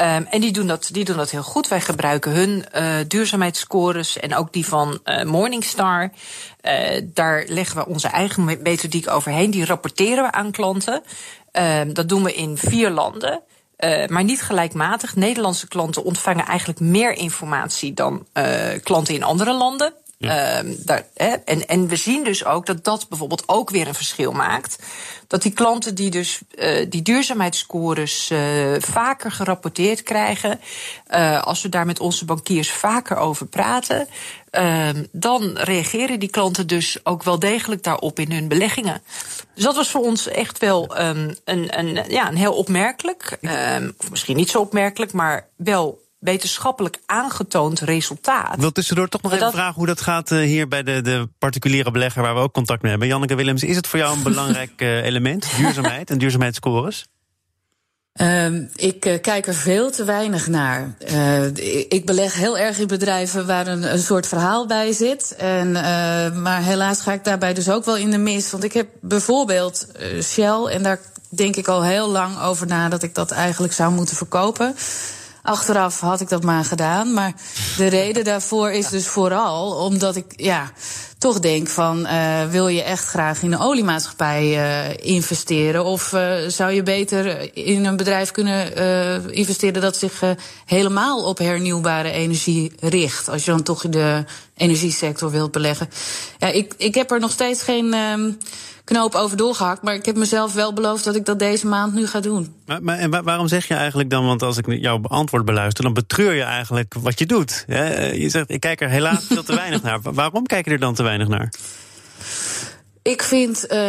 Um, 0.01 0.27
en 0.29 0.41
die 0.41 0.51
doen, 0.51 0.67
dat, 0.67 0.89
die 0.91 1.05
doen 1.05 1.17
dat 1.17 1.31
heel 1.31 1.43
goed. 1.43 1.67
Wij 1.67 1.81
gebruiken 1.81 2.31
hun 2.31 2.65
uh, 2.75 2.95
duurzaamheidsscores 3.07 4.19
en 4.19 4.35
ook 4.35 4.53
die 4.53 4.65
van 4.65 4.99
uh, 5.05 5.23
Morningstar. 5.23 6.11
Uh, 6.61 7.01
daar 7.03 7.43
leggen 7.47 7.77
we 7.77 7.85
onze 7.85 8.07
eigen 8.07 8.43
methodiek 8.63 9.09
overheen. 9.09 9.51
Die 9.51 9.65
rapporteren 9.65 10.23
we 10.23 10.31
aan 10.31 10.51
klanten. 10.51 11.03
Um, 11.51 11.93
dat 11.93 12.09
doen 12.09 12.23
we 12.23 12.33
in 12.33 12.57
vier 12.57 12.89
landen. 12.89 13.41
Uh, 13.79 14.07
maar 14.07 14.23
niet 14.23 14.41
gelijkmatig. 14.41 15.15
Nederlandse 15.15 15.67
klanten 15.67 16.03
ontvangen 16.03 16.45
eigenlijk 16.45 16.79
meer 16.79 17.13
informatie 17.13 17.93
dan 17.93 18.25
uh, 18.33 18.45
klanten 18.83 19.13
in 19.13 19.23
andere 19.23 19.53
landen. 19.53 19.93
Hè, 20.19 21.31
en, 21.45 21.67
en 21.67 21.87
we 21.87 21.95
zien 21.95 22.23
dus 22.23 22.45
ook 22.45 22.65
dat 22.65 22.83
dat 22.83 23.09
bijvoorbeeld 23.09 23.43
ook 23.45 23.69
weer 23.69 23.87
een 23.87 23.93
verschil 23.93 24.31
maakt. 24.31 24.83
Dat 25.27 25.41
die 25.41 25.51
klanten 25.51 25.95
die 25.95 26.09
dus 26.09 26.39
uh, 26.55 26.85
die 26.89 27.01
duurzaamheidsscores 27.01 28.29
uh, 28.31 28.39
vaker 28.77 29.31
gerapporteerd 29.31 30.03
krijgen, 30.03 30.59
uh, 31.09 31.41
als 31.41 31.61
we 31.61 31.69
daar 31.69 31.85
met 31.85 31.99
onze 31.99 32.25
bankiers 32.25 32.71
vaker 32.71 33.17
over 33.17 33.45
praten, 33.45 34.07
dan 35.11 35.57
reageren 35.57 36.19
die 36.19 36.29
klanten 36.29 36.67
dus 36.67 37.05
ook 37.05 37.23
wel 37.23 37.39
degelijk 37.39 37.83
daarop 37.83 38.19
in 38.19 38.31
hun 38.31 38.47
beleggingen. 38.47 39.01
Dus 39.55 39.63
dat 39.63 39.75
was 39.75 39.89
voor 39.89 40.01
ons 40.01 40.27
echt 40.27 40.57
wel 40.57 41.01
um, 41.01 41.35
een, 41.45 41.79
een, 41.79 42.03
ja, 42.07 42.27
een 42.27 42.35
heel 42.35 42.53
opmerkelijk, 42.53 43.37
of 43.97 44.09
misschien 44.09 44.35
niet 44.35 44.49
zo 44.49 44.59
opmerkelijk, 44.59 45.13
maar 45.13 45.47
wel 45.55 46.07
wetenschappelijk 46.19 46.99
aangetoond 47.05 47.79
resultaat. 47.79 48.53
Ik 48.53 48.59
wil 48.59 48.71
tussendoor 48.71 49.09
toch 49.09 49.21
nog 49.21 49.31
even 49.31 49.43
dat... 49.43 49.53
vragen 49.53 49.73
hoe 49.73 49.85
dat 49.85 50.01
gaat 50.01 50.31
uh, 50.31 50.39
hier 50.39 50.67
bij 50.67 50.83
de, 50.83 51.01
de 51.01 51.29
particuliere 51.37 51.91
belegger 51.91 52.21
waar 52.21 52.33
we 52.33 52.39
ook 52.39 52.53
contact 52.53 52.81
mee 52.81 52.91
hebben. 52.91 53.09
Janneke 53.09 53.35
Willems, 53.35 53.63
is 53.63 53.75
het 53.75 53.87
voor 53.87 53.99
jou 53.99 54.17
een 54.17 54.23
belangrijk 54.23 54.81
uh, 54.81 55.03
element, 55.09 55.47
duurzaamheid 55.57 56.09
en 56.09 56.17
duurzaamheidsscores? 56.17 57.05
Uh, 58.21 58.45
ik 58.75 59.05
uh, 59.05 59.21
kijk 59.21 59.47
er 59.47 59.53
veel 59.53 59.91
te 59.91 60.03
weinig 60.03 60.47
naar. 60.47 60.95
Uh, 61.11 61.45
ik 61.89 62.05
beleg 62.05 62.33
heel 62.33 62.57
erg 62.57 62.79
in 62.79 62.87
bedrijven 62.87 63.45
waar 63.45 63.67
een, 63.67 63.91
een 63.93 63.99
soort 63.99 64.27
verhaal 64.27 64.67
bij 64.67 64.91
zit. 64.91 65.35
En, 65.35 65.71
maar 66.41 66.63
helaas 66.63 67.01
ga 67.01 67.13
ik 67.13 67.23
daarbij 67.23 67.53
dus 67.53 67.69
ook 67.69 67.85
wel 67.85 67.97
in 67.97 68.11
de 68.11 68.17
mis. 68.17 68.51
Want 68.51 68.63
ik 68.63 68.73
heb 68.73 68.87
bijvoorbeeld 69.01 69.87
Shell, 70.21 70.65
en 70.65 70.83
daar 70.83 70.99
denk 71.29 71.55
ik 71.55 71.67
al 71.67 71.83
heel 71.83 72.09
lang 72.09 72.39
over 72.41 72.67
na 72.67 72.89
dat 72.89 73.03
ik 73.03 73.15
dat 73.15 73.31
eigenlijk 73.31 73.73
zou 73.73 73.93
moeten 73.93 74.15
verkopen. 74.15 74.75
Achteraf 75.41 75.99
had 75.99 76.21
ik 76.21 76.29
dat 76.29 76.43
maar 76.43 76.65
gedaan. 76.65 77.13
Maar 77.13 77.33
de 77.77 77.87
reden 77.87 78.23
daarvoor 78.23 78.71
is 78.71 78.89
dus 78.89 79.07
vooral 79.07 79.71
omdat 79.71 80.15
ik 80.15 80.33
ja, 80.35 80.71
toch 81.19 81.39
denk 81.39 81.67
van... 81.67 81.99
Uh, 81.99 82.45
wil 82.49 82.67
je 82.67 82.83
echt 82.83 83.05
graag 83.05 83.41
in 83.41 83.51
een 83.51 83.59
oliemaatschappij 83.59 84.43
uh, 84.43 85.13
investeren... 85.13 85.85
of 85.85 86.13
uh, 86.13 86.35
zou 86.47 86.71
je 86.71 86.83
beter 86.83 87.55
in 87.57 87.85
een 87.85 87.97
bedrijf 87.97 88.31
kunnen 88.31 88.75
investeren... 89.33 89.81
dat 89.81 89.97
zich 89.97 90.23
helemaal 90.65 91.23
op 91.23 91.37
hernieuwbare 91.37 92.11
energie 92.11 92.71
richt... 92.79 93.29
als 93.29 93.45
je 93.45 93.51
dan 93.51 93.63
toch 93.63 93.83
in 93.83 93.91
de 93.91 94.23
energiesector 94.57 95.31
wilt 95.31 95.51
beleggen. 95.51 95.89
Ja, 96.37 96.47
ik, 96.47 96.73
ik 96.77 96.95
heb 96.95 97.11
er 97.11 97.19
nog 97.19 97.31
steeds 97.31 97.63
geen... 97.63 97.93
Ehm, 97.93 98.31
knoop 98.89 99.15
over 99.15 99.37
doorgehakt. 99.37 99.81
Maar 99.81 99.93
ik 99.93 100.05
heb 100.05 100.15
mezelf 100.15 100.53
wel 100.53 100.73
beloofd 100.73 101.03
dat 101.03 101.15
ik 101.15 101.25
dat 101.25 101.39
deze 101.39 101.67
maand 101.67 101.93
nu 101.93 102.07
ga 102.07 102.19
doen. 102.19 102.53
Maar, 102.65 102.83
maar 102.83 102.97
en 102.97 103.23
waarom 103.23 103.47
zeg 103.47 103.67
je 103.67 103.73
eigenlijk 103.73 104.09
dan, 104.09 104.25
want 104.25 104.41
als 104.41 104.57
ik 104.57 104.65
jouw 104.67 104.99
antwoord 105.01 105.45
beluister, 105.45 105.83
dan 105.83 105.93
betreur 105.93 106.33
je 106.33 106.43
eigenlijk 106.43 106.93
wat 106.99 107.19
je 107.19 107.25
doet. 107.25 107.65
Je 107.67 108.25
zegt, 108.29 108.49
ik 108.49 108.59
kijk 108.59 108.81
er 108.81 108.89
helaas 108.89 109.25
veel 109.25 109.43
te 109.43 109.55
weinig 109.55 109.81
naar. 109.81 109.99
Waarom 110.01 110.45
kijk 110.45 110.65
je 110.65 110.71
er 110.71 110.79
dan 110.79 110.93
te 110.93 111.03
weinig 111.03 111.08
naar? 111.17 111.49
Ik 113.01 113.23
vind 113.23 113.65
uh, 113.71 113.79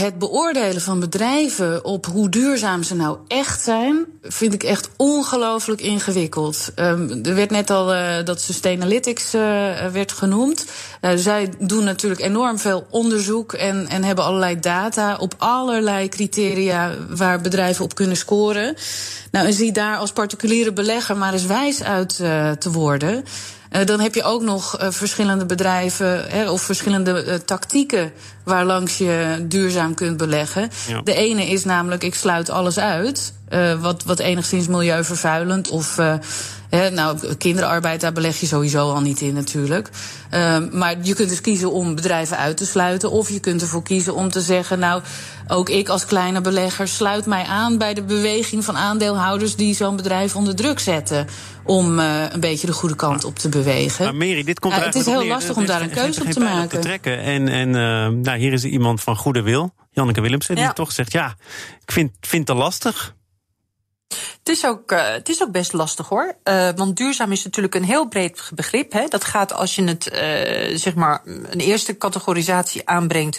het 0.00 0.18
beoordelen 0.18 0.80
van 0.80 1.00
bedrijven 1.00 1.84
op 1.84 2.06
hoe 2.06 2.28
duurzaam 2.28 2.82
ze 2.82 2.94
nou 2.94 3.18
echt 3.28 3.62
zijn, 3.62 4.04
vind 4.22 4.54
ik 4.54 4.62
echt 4.62 4.88
ongelooflijk 4.96 5.80
ingewikkeld. 5.80 6.72
Um, 6.76 7.24
er 7.24 7.34
werd 7.34 7.50
net 7.50 7.70
al 7.70 7.94
uh, 7.94 8.24
dat 8.24 8.40
Sustainalytics 8.40 9.34
uh, 9.34 9.40
werd 9.92 10.12
genoemd. 10.12 10.64
zij 11.14 11.52
doen 11.58 11.84
natuurlijk 11.84 12.20
enorm 12.20 12.58
veel 12.58 12.86
onderzoek 12.90 13.52
en, 13.52 13.88
en 13.88 14.04
hebben 14.04 14.24
allerlei 14.24 14.60
data 14.60 15.16
op 15.16 15.34
allerlei 15.38 16.08
criteria 16.08 16.90
waar 17.08 17.40
bedrijven 17.40 17.84
op 17.84 17.94
kunnen 17.94 18.16
scoren. 18.16 18.74
Nou, 19.30 19.46
en 19.46 19.52
zie 19.52 19.72
daar 19.72 19.96
als 19.96 20.12
particuliere 20.12 20.72
belegger 20.72 21.16
maar 21.16 21.32
eens 21.32 21.46
wijs 21.46 21.82
uit 21.82 22.16
te 22.58 22.70
worden. 22.70 23.24
Uh, 23.76 23.84
dan 23.84 24.00
heb 24.00 24.14
je 24.14 24.22
ook 24.22 24.42
nog 24.42 24.82
uh, 24.82 24.88
verschillende 24.90 25.46
bedrijven 25.46 26.24
hè, 26.28 26.50
of 26.50 26.62
verschillende 26.62 27.24
uh, 27.24 27.34
tactieken 27.34 28.12
waarlangs 28.44 28.98
je 28.98 29.44
duurzaam 29.48 29.94
kunt 29.94 30.16
beleggen. 30.16 30.70
Ja. 30.88 31.00
De 31.02 31.14
ene 31.14 31.46
is 31.46 31.64
namelijk, 31.64 32.02
ik 32.02 32.14
sluit 32.14 32.50
alles 32.50 32.78
uit, 32.78 33.32
wat, 33.80 34.04
wat 34.04 34.18
enigszins 34.18 34.66
milieuvervuilend 34.66 35.68
of 35.68 35.98
He, 36.68 36.90
nou, 36.90 37.34
kinderarbeid, 37.34 38.00
daar 38.00 38.12
beleg 38.12 38.40
je 38.40 38.46
sowieso 38.46 38.92
al 38.92 39.00
niet 39.00 39.20
in 39.20 39.34
natuurlijk. 39.34 39.90
Um, 40.30 40.68
maar 40.72 40.96
je 41.02 41.14
kunt 41.14 41.28
dus 41.28 41.40
kiezen 41.40 41.72
om 41.72 41.94
bedrijven 41.94 42.36
uit 42.36 42.56
te 42.56 42.66
sluiten. 42.66 43.10
Of 43.10 43.30
je 43.30 43.40
kunt 43.40 43.62
ervoor 43.62 43.82
kiezen 43.82 44.14
om 44.14 44.30
te 44.30 44.40
zeggen, 44.40 44.78
nou, 44.78 45.02
ook 45.48 45.68
ik 45.68 45.88
als 45.88 46.04
kleine 46.04 46.40
belegger 46.40 46.88
sluit 46.88 47.26
mij 47.26 47.44
aan 47.44 47.78
bij 47.78 47.94
de 47.94 48.02
beweging 48.02 48.64
van 48.64 48.76
aandeelhouders 48.76 49.56
die 49.56 49.74
zo'n 49.74 49.96
bedrijf 49.96 50.36
onder 50.36 50.56
druk 50.56 50.78
zetten. 50.78 51.26
Om 51.64 51.98
uh, 51.98 52.22
een 52.30 52.40
beetje 52.40 52.66
de 52.66 52.72
goede 52.72 52.96
kant 52.96 53.24
op 53.24 53.38
te 53.38 53.48
bewegen. 53.48 54.04
Maar 54.04 54.14
Mary, 54.14 54.44
dit 54.44 54.58
komt 54.58 54.74
ja, 54.74 54.80
Het 54.80 54.94
is 54.94 55.06
heel 55.06 55.26
lastig 55.26 55.56
om 55.56 55.66
daar 55.66 55.82
een 55.82 55.90
keuze 55.90 56.22
op 56.24 56.30
te 56.30 56.40
maken. 56.40 56.68
Te 56.68 56.78
trekken. 56.78 57.18
En, 57.18 57.48
en 57.48 57.68
uh, 57.68 57.74
nou, 58.22 58.38
hier 58.38 58.52
is 58.52 58.64
iemand 58.64 59.00
van 59.00 59.16
goede 59.16 59.42
wil, 59.42 59.74
Janneke 59.90 60.20
Willemsen, 60.20 60.54
die 60.54 60.64
ja. 60.64 60.72
toch 60.72 60.92
zegt: 60.92 61.12
ja, 61.12 61.34
ik 61.82 61.92
vind, 61.92 62.12
vind 62.20 62.48
het 62.48 62.56
lastig. 62.56 63.14
Het 64.46 64.56
is 64.56 64.66
ook, 64.66 64.92
uh, 64.92 65.08
het 65.08 65.28
is 65.28 65.42
ook 65.42 65.50
best 65.50 65.72
lastig 65.72 66.08
hoor. 66.08 66.34
Uh, 66.44 66.68
want 66.76 66.96
duurzaam 66.96 67.32
is 67.32 67.44
natuurlijk 67.44 67.74
een 67.74 67.84
heel 67.84 68.08
breed 68.08 68.50
begrip. 68.54 68.92
Hè. 68.92 69.06
Dat 69.08 69.24
gaat 69.24 69.52
als 69.52 69.74
je 69.74 69.84
het, 69.84 70.12
uh, 70.12 70.78
zeg 70.78 70.94
maar, 70.94 71.20
een 71.24 71.60
eerste 71.60 71.96
categorisatie 71.96 72.88
aanbrengt 72.88 73.38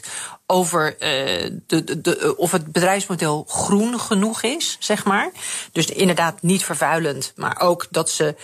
over 0.50 0.96
de, 1.00 1.84
de, 1.84 2.02
de, 2.02 2.36
of 2.38 2.52
het 2.52 2.72
bedrijfsmodel 2.72 3.46
groen 3.48 4.00
genoeg 4.00 4.44
is, 4.44 4.78
zeg 4.80 5.06
maar. 5.06 5.32
Dus 5.72 5.86
inderdaad 5.86 6.42
niet 6.42 6.64
vervuilend, 6.64 7.34
maar 7.36 7.60
ook 7.62 7.88
dat 7.90 8.10
ze 8.10 8.36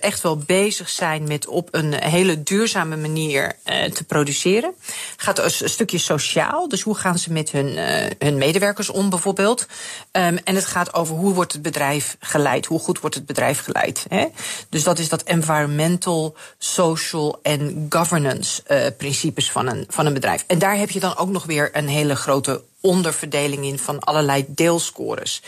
echt 0.00 0.20
wel 0.20 0.36
bezig 0.36 0.88
zijn 0.88 1.24
met 1.28 1.46
op 1.46 1.68
een 1.70 1.94
hele 1.94 2.42
duurzame 2.42 2.96
manier 2.96 3.56
te 3.92 4.04
produceren. 4.06 4.74
Gaat 5.16 5.38
een 5.38 5.68
stukje 5.68 5.98
sociaal, 5.98 6.68
dus 6.68 6.82
hoe 6.82 6.94
gaan 6.94 7.18
ze 7.18 7.32
met 7.32 7.50
hun, 7.50 7.76
hun 8.18 8.38
medewerkers 8.38 8.90
om 8.90 9.10
bijvoorbeeld. 9.10 9.66
Um, 10.12 10.38
en 10.44 10.54
het 10.54 10.66
gaat 10.66 10.94
over 10.94 11.14
hoe 11.14 11.34
wordt 11.34 11.52
het 11.52 11.62
bedrijf 11.62 11.91
geleid, 12.20 12.66
hoe 12.66 12.78
goed 12.78 13.00
wordt 13.00 13.14
het 13.14 13.26
bedrijf 13.26 13.60
geleid. 13.60 14.06
Hè? 14.08 14.26
Dus 14.68 14.82
dat 14.82 14.98
is 14.98 15.08
dat 15.08 15.22
environmental, 15.22 16.36
social 16.58 17.38
en 17.42 17.86
governance 17.88 18.62
principes 18.96 19.50
van 19.50 19.68
een, 19.68 19.84
van 19.88 20.06
een 20.06 20.14
bedrijf. 20.14 20.44
En 20.46 20.58
daar 20.58 20.76
heb 20.76 20.90
je 20.90 21.00
dan 21.00 21.16
ook 21.16 21.28
nog 21.28 21.44
weer 21.44 21.70
een 21.72 21.88
hele 21.88 22.16
grote 22.16 22.62
onderverdeling 22.80 23.64
in 23.64 23.78
van 23.78 24.00
allerlei 24.00 24.44
deelscores. 24.48 25.42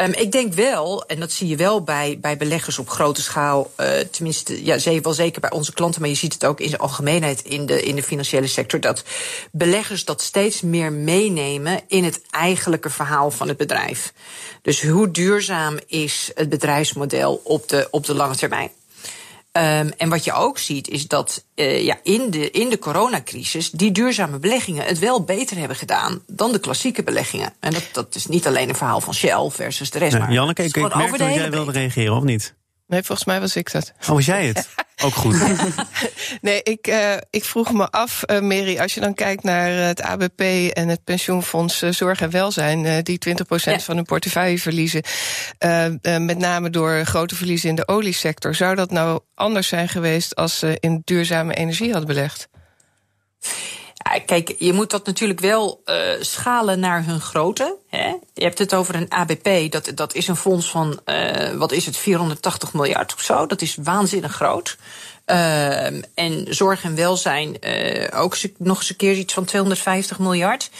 Um, 0.00 0.12
ik 0.12 0.32
denk 0.32 0.52
wel, 0.52 1.06
en 1.06 1.20
dat 1.20 1.32
zie 1.32 1.48
je 1.48 1.56
wel 1.56 1.82
bij, 1.82 2.18
bij 2.20 2.36
beleggers 2.36 2.78
op 2.78 2.88
grote 2.88 3.22
schaal, 3.22 3.70
uh, 3.80 3.86
tenminste, 4.10 4.64
ja, 4.64 5.00
wel 5.00 5.12
zeker 5.12 5.40
bij 5.40 5.50
onze 5.50 5.72
klanten, 5.72 6.00
maar 6.00 6.10
je 6.10 6.16
ziet 6.16 6.32
het 6.32 6.44
ook 6.44 6.60
in 6.60 6.68
zijn 6.68 6.80
algemeenheid 6.80 7.42
in 7.42 7.66
de, 7.66 7.82
in 7.82 7.96
de 7.96 8.02
financiële 8.02 8.46
sector, 8.46 8.80
dat 8.80 9.04
beleggers 9.52 10.04
dat 10.04 10.22
steeds 10.22 10.60
meer 10.60 10.92
meenemen 10.92 11.80
in 11.88 12.04
het 12.04 12.20
eigenlijke 12.30 12.90
verhaal 12.90 13.30
van 13.30 13.48
het 13.48 13.56
bedrijf. 13.56 14.12
Dus 14.62 14.82
hoe 14.82 15.10
duurzaam 15.10 15.78
is 15.86 16.30
het 16.34 16.48
bedrijfsmodel 16.48 17.40
op 17.44 17.68
de, 17.68 17.88
op 17.90 18.06
de 18.06 18.14
lange 18.14 18.36
termijn? 18.36 18.70
Um, 19.56 19.92
en 19.96 20.08
wat 20.08 20.24
je 20.24 20.32
ook 20.32 20.58
ziet 20.58 20.88
is 20.88 21.08
dat 21.08 21.44
uh, 21.54 21.84
ja, 21.84 21.98
in, 22.02 22.30
de, 22.30 22.50
in 22.50 22.68
de 22.68 22.78
coronacrisis 22.78 23.70
die 23.70 23.92
duurzame 23.92 24.38
beleggingen 24.38 24.84
het 24.84 24.98
wel 24.98 25.24
beter 25.24 25.56
hebben 25.56 25.76
gedaan 25.76 26.22
dan 26.26 26.52
de 26.52 26.58
klassieke 26.58 27.02
beleggingen. 27.02 27.52
En 27.60 27.72
dat, 27.72 27.88
dat 27.92 28.14
is 28.14 28.26
niet 28.26 28.46
alleen 28.46 28.68
een 28.68 28.74
verhaal 28.74 29.00
van 29.00 29.14
Shell 29.14 29.48
versus 29.50 29.90
de 29.90 29.98
rest. 29.98 30.12
Nee, 30.12 30.20
maar 30.20 30.32
Janneke, 30.32 30.62
ik, 30.62 30.76
ik 30.76 30.94
merk 30.94 31.18
dat 31.18 31.34
jij 31.34 31.50
wilde 31.50 31.72
reageren, 31.72 32.16
of 32.16 32.22
niet? 32.22 32.54
Nee, 32.86 33.02
volgens 33.02 33.26
mij 33.26 33.40
was 33.40 33.56
ik 33.56 33.72
dat. 33.72 33.92
Oh, 34.00 34.08
was 34.08 34.26
jij 34.26 34.46
het? 34.46 34.68
Ook 35.04 35.14
goed. 35.14 35.36
nee, 36.40 36.62
ik, 36.62 36.88
uh, 36.88 37.14
ik 37.30 37.44
vroeg 37.44 37.72
me 37.72 37.90
af, 37.90 38.22
uh, 38.26 38.40
Mary, 38.40 38.78
als 38.78 38.94
je 38.94 39.00
dan 39.00 39.14
kijkt 39.14 39.42
naar 39.42 39.68
het 39.70 40.02
ABP 40.02 40.40
en 40.72 40.88
het 40.88 41.04
pensioenfonds 41.04 41.78
Zorg 41.78 42.20
en 42.20 42.30
Welzijn, 42.30 43.04
die 43.04 43.18
20% 43.28 43.34
ja. 43.56 43.78
van 43.78 43.96
hun 43.96 44.04
portefeuille 44.04 44.58
verliezen, 44.58 45.02
met 46.20 46.38
name 46.38 46.70
door 46.70 47.04
grote 47.04 47.34
verliezen 47.34 47.68
in 47.68 47.74
de 47.74 47.88
oliesector, 47.88 48.54
zou 48.54 48.74
dat 48.74 48.90
nou 48.90 49.20
anders 49.34 49.68
zijn 49.68 49.88
geweest 49.88 50.34
als 50.34 50.58
ze 50.58 50.76
in 50.80 51.02
duurzame 51.04 51.54
energie 51.54 51.90
hadden 51.90 52.08
belegd? 52.08 52.48
Kijk, 54.26 54.54
je 54.58 54.72
moet 54.72 54.90
dat 54.90 55.06
natuurlijk 55.06 55.40
wel 55.40 55.82
uh, 55.84 55.94
schalen 56.20 56.80
naar 56.80 57.04
hun 57.04 57.20
grootte. 57.20 57.76
Hè? 57.88 58.14
Je 58.34 58.42
hebt 58.42 58.58
het 58.58 58.74
over 58.74 58.94
een 58.94 59.10
ABP, 59.10 59.72
dat, 59.72 59.92
dat 59.94 60.14
is 60.14 60.28
een 60.28 60.36
fonds 60.36 60.70
van, 60.70 61.00
uh, 61.06 61.50
wat 61.50 61.72
is 61.72 61.86
het, 61.86 61.96
480 61.96 62.72
miljard 62.72 63.14
of 63.14 63.20
zo. 63.20 63.46
Dat 63.46 63.62
is 63.62 63.76
waanzinnig 63.82 64.32
groot. 64.34 64.76
Uh, 65.26 65.86
en 66.14 66.46
zorg 66.48 66.84
en 66.84 66.94
welzijn 66.94 67.56
ook 68.12 68.36
nog 68.58 68.78
eens 68.78 68.90
een 68.90 68.96
keer 68.96 69.14
iets 69.14 69.32
van 69.32 69.44
250 69.44 70.18
miljard. 70.18 70.70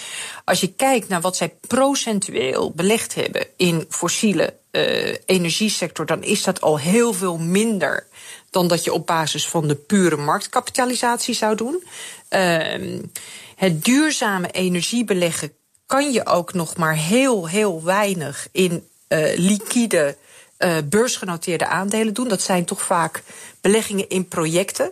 Als 0.45 0.61
je 0.61 0.73
kijkt 0.73 1.09
naar 1.09 1.21
wat 1.21 1.37
zij 1.37 1.55
procentueel 1.67 2.73
belegd 2.73 3.15
hebben 3.15 3.47
in 3.57 3.87
fossiele 3.89 4.55
energiesector, 5.27 6.07
dan 6.07 6.23
is 6.23 6.43
dat 6.43 6.61
al 6.61 6.79
heel 6.79 7.13
veel 7.13 7.39
minder 7.39 8.07
dan 8.51 8.69
dat 8.69 8.85
je 8.85 8.93
op 8.93 9.07
basis 9.07 9.49
van 9.49 9.69
de 9.69 9.75
pure 9.75 10.17
marktkapitalisatie 10.17 11.35
zou 11.35 11.57
doen. 11.57 11.85
Uh, 12.31 13.01
het 13.57 13.85
duurzame 13.85 14.51
energiebeleggen 14.51 15.53
kan 15.87 16.13
je 16.13 16.27
ook 16.27 16.55
nog 16.55 16.77
maar 16.77 16.97
heel, 16.97 17.49
heel 17.49 17.83
weinig 17.85 18.49
in 18.53 18.89
uh, 19.09 19.37
liquide 19.37 20.17
uh, 20.59 20.77
beursgenoteerde 20.85 21.67
aandelen 21.67 22.15
doen. 22.15 22.29
Dat 22.29 22.43
zijn 22.43 22.65
toch 22.65 22.83
vaak 22.83 23.23
beleggingen 23.61 24.09
in 24.09 24.29
projecten. 24.29 24.91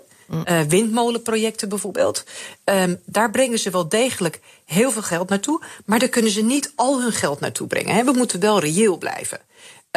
Uh, 0.49 0.61
windmolenprojecten 0.61 1.69
bijvoorbeeld. 1.69 2.25
Um, 2.65 3.01
daar 3.05 3.31
brengen 3.31 3.59
ze 3.59 3.71
wel 3.71 3.89
degelijk 3.89 4.41
heel 4.65 4.91
veel 4.91 5.03
geld 5.03 5.29
naartoe. 5.29 5.63
Maar 5.85 5.99
daar 5.99 6.09
kunnen 6.09 6.31
ze 6.31 6.43
niet 6.43 6.73
al 6.75 7.01
hun 7.01 7.13
geld 7.13 7.41
naartoe 7.41 7.67
brengen. 7.67 7.95
Hè. 7.95 8.05
We 8.05 8.13
moeten 8.13 8.41
wel 8.41 8.61
reëel 8.61 8.99
blijven. 8.99 9.41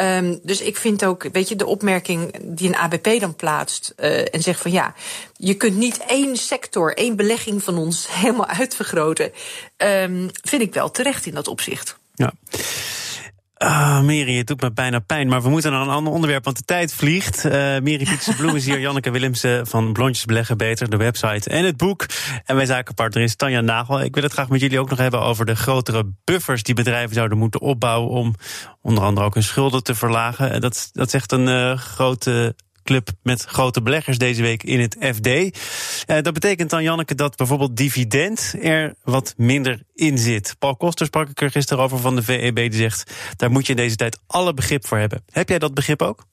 Um, 0.00 0.40
dus 0.42 0.60
ik 0.60 0.76
vind 0.76 1.04
ook, 1.04 1.28
weet 1.32 1.48
je, 1.48 1.56
de 1.56 1.66
opmerking 1.66 2.34
die 2.42 2.68
een 2.68 2.76
ABP 2.76 3.20
dan 3.20 3.34
plaatst 3.34 3.94
uh, 3.96 4.34
en 4.34 4.42
zegt 4.42 4.60
van 4.60 4.70
ja, 4.70 4.94
je 5.36 5.54
kunt 5.54 5.76
niet 5.76 5.98
één 5.98 6.36
sector, 6.36 6.96
één 6.96 7.16
belegging 7.16 7.62
van 7.62 7.78
ons 7.78 8.06
helemaal 8.20 8.46
uitvergroten, 8.46 9.32
um, 9.76 10.30
vind 10.42 10.62
ik 10.62 10.74
wel 10.74 10.90
terecht 10.90 11.26
in 11.26 11.34
dat 11.34 11.48
opzicht. 11.48 11.98
Ja. 12.14 12.32
Ah, 13.58 14.00
Meri, 14.00 14.36
het 14.36 14.46
doet 14.46 14.60
me 14.60 14.72
bijna 14.72 14.98
pijn, 14.98 15.28
maar 15.28 15.42
we 15.42 15.48
moeten 15.48 15.72
naar 15.72 15.80
een 15.80 15.88
ander 15.88 16.12
onderwerp, 16.12 16.44
want 16.44 16.56
de 16.56 16.64
tijd 16.64 16.94
vliegt. 16.94 17.44
Uh, 17.44 17.52
Meri 17.52 18.08
is 18.54 18.64
hier, 18.64 18.80
Janneke 18.86 19.10
Willemsen 19.10 19.66
van 19.66 19.92
Blondjes 19.92 20.24
Beleggen 20.24 20.56
Beter, 20.56 20.90
de 20.90 20.96
website 20.96 21.50
en 21.50 21.64
het 21.64 21.76
boek. 21.76 22.06
En 22.44 22.54
mijn 22.54 22.66
zakenpartner 22.66 23.22
is 23.22 23.36
Tanja 23.36 23.60
Nagel. 23.60 24.02
Ik 24.02 24.14
wil 24.14 24.22
het 24.22 24.32
graag 24.32 24.48
met 24.48 24.60
jullie 24.60 24.80
ook 24.80 24.90
nog 24.90 24.98
hebben 24.98 25.20
over 25.20 25.46
de 25.46 25.56
grotere 25.56 26.12
buffers 26.24 26.62
die 26.62 26.74
bedrijven 26.74 27.14
zouden 27.14 27.38
moeten 27.38 27.60
opbouwen 27.60 28.10
om 28.10 28.34
onder 28.82 29.04
andere 29.04 29.26
ook 29.26 29.34
hun 29.34 29.42
schulden 29.42 29.82
te 29.82 29.94
verlagen. 29.94 30.60
Dat, 30.60 30.88
dat 30.92 31.10
zegt 31.10 31.32
een 31.32 31.48
uh, 31.48 31.78
grote 31.78 32.54
club 32.88 33.08
met 33.22 33.44
grote 33.44 33.82
beleggers 33.82 34.18
deze 34.18 34.42
week 34.42 34.62
in 34.62 34.80
het 34.80 34.96
FD. 35.00 35.26
Uh, 35.26 35.50
dat 36.22 36.32
betekent 36.32 36.70
dan, 36.70 36.82
Janneke, 36.82 37.14
dat 37.14 37.36
bijvoorbeeld 37.36 37.76
dividend 37.76 38.54
er 38.60 38.94
wat 39.02 39.34
minder 39.36 39.82
in 39.94 40.18
zit. 40.18 40.56
Paul 40.58 40.76
Koster 40.76 41.06
sprak 41.06 41.28
ik 41.28 41.40
er 41.40 41.50
gisteren 41.50 41.84
over 41.84 41.98
van 41.98 42.16
de 42.16 42.22
VEB, 42.22 42.54
die 42.54 42.72
zegt... 42.72 43.12
daar 43.36 43.50
moet 43.50 43.66
je 43.66 43.72
in 43.72 43.78
deze 43.78 43.96
tijd 43.96 44.18
alle 44.26 44.54
begrip 44.54 44.86
voor 44.86 44.98
hebben. 44.98 45.22
Heb 45.30 45.48
jij 45.48 45.58
dat 45.58 45.74
begrip 45.74 46.02
ook? 46.02 46.24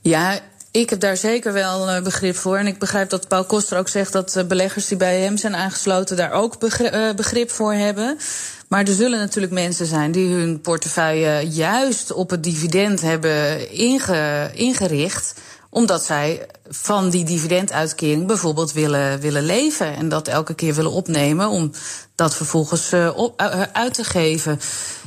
Ja, 0.00 0.40
ik 0.70 0.90
heb 0.90 1.00
daar 1.00 1.16
zeker 1.16 1.52
wel 1.52 1.88
uh, 1.88 2.02
begrip 2.02 2.36
voor. 2.36 2.56
En 2.56 2.66
ik 2.66 2.78
begrijp 2.78 3.10
dat 3.10 3.28
Paul 3.28 3.44
Koster 3.44 3.78
ook 3.78 3.88
zegt 3.88 4.12
dat 4.12 4.36
uh, 4.36 4.44
beleggers 4.44 4.88
die 4.88 4.96
bij 4.96 5.20
hem 5.20 5.36
zijn 5.36 5.56
aangesloten 5.56 6.16
daar 6.16 6.32
ook 6.32 6.58
begrip 7.16 7.50
voor 7.50 7.72
hebben. 7.72 8.18
Maar 8.74 8.84
er 8.84 8.94
zullen 8.94 9.18
natuurlijk 9.18 9.52
mensen 9.52 9.86
zijn 9.86 10.12
die 10.12 10.32
hun 10.34 10.60
portefeuille 10.60 11.48
juist 11.48 12.12
op 12.12 12.30
het 12.30 12.42
dividend 12.42 13.00
hebben 13.00 13.70
inge, 13.70 14.50
ingericht 14.54 15.34
omdat 15.70 16.04
zij 16.04 16.46
van 16.68 17.10
die 17.10 17.24
dividenduitkering 17.24 18.26
bijvoorbeeld 18.26 18.72
willen, 18.72 19.20
willen 19.20 19.42
leven. 19.42 19.96
En 19.96 20.08
dat 20.08 20.28
elke 20.28 20.54
keer 20.54 20.74
willen 20.74 20.90
opnemen 20.90 21.48
om 21.48 21.70
dat 22.14 22.34
vervolgens 22.34 22.92
op, 23.14 23.40
uh, 23.40 23.62
uit 23.72 23.94
te 23.94 24.04
geven. 24.04 24.60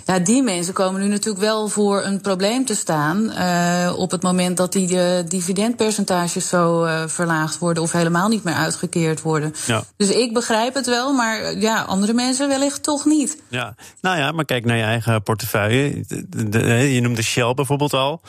Ja, 0.07 0.19
die 0.19 0.43
mensen 0.43 0.73
komen 0.73 1.01
nu 1.01 1.07
natuurlijk 1.07 1.43
wel 1.43 1.67
voor 1.67 2.03
een 2.03 2.21
probleem 2.21 2.65
te 2.65 2.75
staan. 2.75 3.31
Uh, 3.31 3.93
op 3.97 4.11
het 4.11 4.21
moment 4.21 4.57
dat 4.57 4.71
die 4.71 4.87
de 4.87 5.23
dividendpercentages 5.27 6.47
zo 6.47 6.85
uh, 6.85 7.07
verlaagd 7.07 7.57
worden 7.57 7.83
of 7.83 7.91
helemaal 7.91 8.27
niet 8.27 8.43
meer 8.43 8.53
uitgekeerd 8.53 9.21
worden. 9.21 9.53
Ja. 9.65 9.83
Dus 9.97 10.09
ik 10.09 10.33
begrijp 10.33 10.73
het 10.73 10.85
wel, 10.85 11.13
maar 11.13 11.57
ja, 11.57 11.81
andere 11.81 12.13
mensen 12.13 12.47
wellicht 12.47 12.83
toch 12.83 13.05
niet. 13.05 13.41
Ja, 13.47 13.75
nou 14.01 14.17
ja, 14.17 14.31
maar 14.31 14.45
kijk 14.45 14.65
naar 14.65 14.77
je 14.77 14.83
eigen 14.83 15.23
portefeuille. 15.23 16.03
De, 16.27 16.59
je 16.93 17.01
noemde 17.01 17.21
Shell 17.21 17.53
bijvoorbeeld 17.53 17.93
al. 17.93 18.21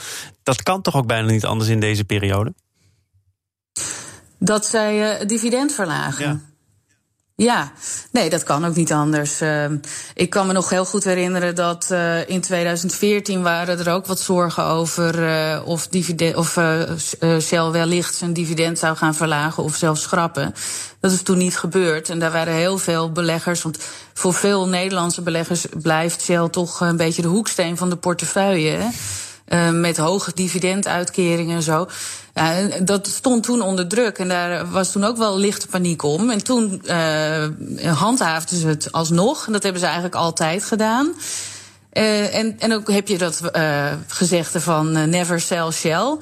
Dat 0.42 0.62
kan 0.62 0.82
toch 0.82 0.96
ook 0.96 1.06
bijna 1.06 1.30
niet 1.30 1.44
anders 1.44 1.70
in 1.70 1.80
deze 1.80 2.04
periode? 2.04 2.54
Dat 4.38 4.66
zij 4.66 5.20
uh, 5.20 5.26
dividend 5.26 5.72
verlagen. 5.72 6.47
Ja. 7.42 7.72
Nee, 8.10 8.30
dat 8.30 8.42
kan 8.42 8.64
ook 8.64 8.74
niet 8.74 8.92
anders. 8.92 9.40
Uh, 9.40 9.64
ik 10.14 10.30
kan 10.30 10.46
me 10.46 10.52
nog 10.52 10.70
heel 10.70 10.84
goed 10.84 11.04
herinneren 11.04 11.54
dat 11.54 11.88
uh, 11.92 12.28
in 12.28 12.40
2014 12.40 13.42
waren 13.42 13.78
er 13.78 13.92
ook 13.92 14.06
wat 14.06 14.20
zorgen 14.20 14.64
over 14.64 15.28
uh, 15.28 15.60
of, 15.64 15.88
dividend, 15.88 16.36
of 16.36 16.58
Shell 17.40 17.70
wellicht 17.70 18.14
zijn 18.14 18.32
dividend 18.32 18.78
zou 18.78 18.96
gaan 18.96 19.14
verlagen 19.14 19.62
of 19.62 19.74
zelfs 19.74 20.02
schrappen. 20.02 20.54
Dat 21.00 21.12
is 21.12 21.22
toen 21.22 21.38
niet 21.38 21.58
gebeurd. 21.58 22.08
En 22.08 22.18
daar 22.18 22.32
waren 22.32 22.54
heel 22.54 22.78
veel 22.78 23.12
beleggers. 23.12 23.62
Want 23.62 23.78
voor 24.14 24.34
veel 24.34 24.68
Nederlandse 24.68 25.22
beleggers 25.22 25.66
blijft 25.82 26.22
Shell 26.22 26.48
toch 26.48 26.80
een 26.80 26.96
beetje 26.96 27.22
de 27.22 27.28
hoeksteen 27.28 27.76
van 27.76 27.90
de 27.90 27.96
portefeuille. 27.96 28.70
Hè? 28.70 28.88
Uh, 29.48 29.70
met 29.70 29.96
hoge 29.96 30.32
dividenduitkeringen 30.34 31.56
en 31.56 31.62
zo. 31.62 31.88
Ja, 32.34 32.54
dat 32.82 33.06
stond 33.06 33.42
toen 33.42 33.60
onder 33.60 33.88
druk 33.88 34.18
en 34.18 34.28
daar 34.28 34.70
was 34.70 34.92
toen 34.92 35.04
ook 35.04 35.16
wel 35.16 35.38
lichte 35.38 35.66
paniek 35.66 36.02
om. 36.02 36.30
En 36.30 36.44
toen 36.44 36.82
uh, 36.84 37.46
handhaafden 37.98 38.58
ze 38.58 38.66
het 38.66 38.92
alsnog. 38.92 39.46
En 39.46 39.52
dat 39.52 39.62
hebben 39.62 39.80
ze 39.80 39.86
eigenlijk 39.86 40.16
altijd 40.16 40.64
gedaan. 40.64 41.14
Uh, 41.92 42.34
en, 42.34 42.56
en 42.58 42.74
ook 42.74 42.90
heb 42.90 43.08
je 43.08 43.18
dat 43.18 43.40
gezegde 44.06 44.60
van 44.60 45.10
never 45.10 45.40
sell 45.40 45.70
Shell. 45.70 46.16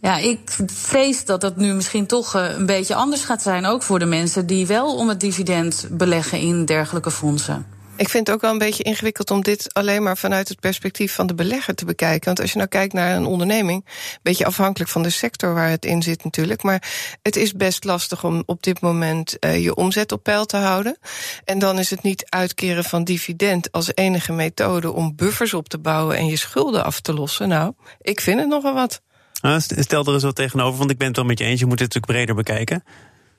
Ja, 0.00 0.16
ik 0.16 0.56
vrees 0.66 1.24
dat 1.24 1.40
dat 1.40 1.56
nu 1.56 1.74
misschien 1.74 2.06
toch 2.06 2.34
een 2.34 2.66
beetje 2.66 2.94
anders 2.94 3.24
gaat 3.24 3.42
zijn. 3.42 3.66
Ook 3.66 3.82
voor 3.82 3.98
de 3.98 4.04
mensen 4.04 4.46
die 4.46 4.66
wel 4.66 4.94
om 4.96 5.08
het 5.08 5.20
dividend 5.20 5.86
beleggen 5.90 6.38
in 6.38 6.64
dergelijke 6.64 7.10
fondsen. 7.10 7.75
Ik 7.98 8.08
vind 8.08 8.26
het 8.26 8.36
ook 8.36 8.42
wel 8.42 8.52
een 8.52 8.58
beetje 8.58 8.82
ingewikkeld 8.82 9.30
om 9.30 9.42
dit 9.42 9.74
alleen 9.74 10.02
maar 10.02 10.16
vanuit 10.16 10.48
het 10.48 10.60
perspectief 10.60 11.14
van 11.14 11.26
de 11.26 11.34
belegger 11.34 11.74
te 11.74 11.84
bekijken. 11.84 12.24
Want 12.24 12.40
als 12.40 12.50
je 12.50 12.56
nou 12.56 12.68
kijkt 12.68 12.92
naar 12.92 13.16
een 13.16 13.26
onderneming, 13.26 13.84
een 13.86 14.18
beetje 14.22 14.46
afhankelijk 14.46 14.90
van 14.90 15.02
de 15.02 15.10
sector 15.10 15.54
waar 15.54 15.70
het 15.70 15.84
in 15.84 16.02
zit 16.02 16.24
natuurlijk. 16.24 16.62
Maar 16.62 16.82
het 17.22 17.36
is 17.36 17.52
best 17.52 17.84
lastig 17.84 18.24
om 18.24 18.42
op 18.46 18.62
dit 18.62 18.80
moment 18.80 19.36
uh, 19.40 19.62
je 19.62 19.74
omzet 19.74 20.12
op 20.12 20.22
peil 20.22 20.44
te 20.44 20.56
houden. 20.56 20.98
En 21.44 21.58
dan 21.58 21.78
is 21.78 21.90
het 21.90 22.02
niet 22.02 22.24
uitkeren 22.28 22.84
van 22.84 23.04
dividend 23.04 23.72
als 23.72 23.90
enige 23.94 24.32
methode 24.32 24.92
om 24.92 25.16
buffers 25.16 25.54
op 25.54 25.68
te 25.68 25.78
bouwen 25.78 26.16
en 26.16 26.26
je 26.26 26.36
schulden 26.36 26.84
af 26.84 27.00
te 27.00 27.12
lossen. 27.12 27.48
Nou, 27.48 27.72
ik 28.00 28.20
vind 28.20 28.40
het 28.40 28.48
nogal 28.48 28.74
wat. 28.74 29.02
Nou, 29.40 29.60
stel 29.60 30.06
er 30.06 30.12
eens 30.12 30.22
wat 30.22 30.34
tegenover, 30.34 30.78
want 30.78 30.90
ik 30.90 30.98
ben 30.98 31.06
het 31.06 31.16
wel 31.16 31.24
met 31.24 31.38
je 31.38 31.44
eens. 31.44 31.60
Je 31.60 31.66
moet 31.66 31.80
het 31.80 31.94
natuurlijk 31.94 32.12
breder 32.12 32.34
bekijken. 32.34 32.84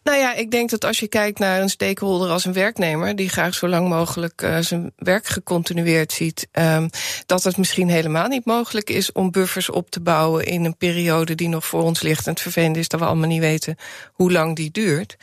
Nou 0.07 0.19
ja, 0.19 0.33
ik 0.33 0.51
denk 0.51 0.69
dat 0.69 0.85
als 0.85 0.99
je 0.99 1.07
kijkt 1.07 1.39
naar 1.39 1.61
een 1.61 1.69
stakeholder 1.69 2.29
als 2.29 2.45
een 2.45 2.53
werknemer, 2.53 3.15
die 3.15 3.29
graag 3.29 3.53
zo 3.53 3.67
lang 3.67 3.89
mogelijk 3.89 4.41
uh, 4.41 4.57
zijn 4.59 4.91
werk 4.95 5.27
gecontinueerd 5.27 6.11
ziet, 6.11 6.47
um, 6.51 6.89
dat 7.25 7.43
het 7.43 7.57
misschien 7.57 7.89
helemaal 7.89 8.27
niet 8.27 8.45
mogelijk 8.45 8.89
is 8.89 9.11
om 9.11 9.31
buffers 9.31 9.69
op 9.69 9.89
te 9.89 9.99
bouwen 9.99 10.45
in 10.45 10.65
een 10.65 10.77
periode 10.77 11.35
die 11.35 11.49
nog 11.49 11.65
voor 11.65 11.81
ons 11.81 12.01
ligt. 12.01 12.25
En 12.25 12.31
het 12.31 12.41
vervelende 12.41 12.79
is 12.79 12.87
dat 12.87 12.99
we 12.99 13.05
allemaal 13.05 13.27
niet 13.27 13.39
weten 13.39 13.75
hoe 14.11 14.31
lang 14.31 14.55
die 14.55 14.71
duurt. 14.71 15.17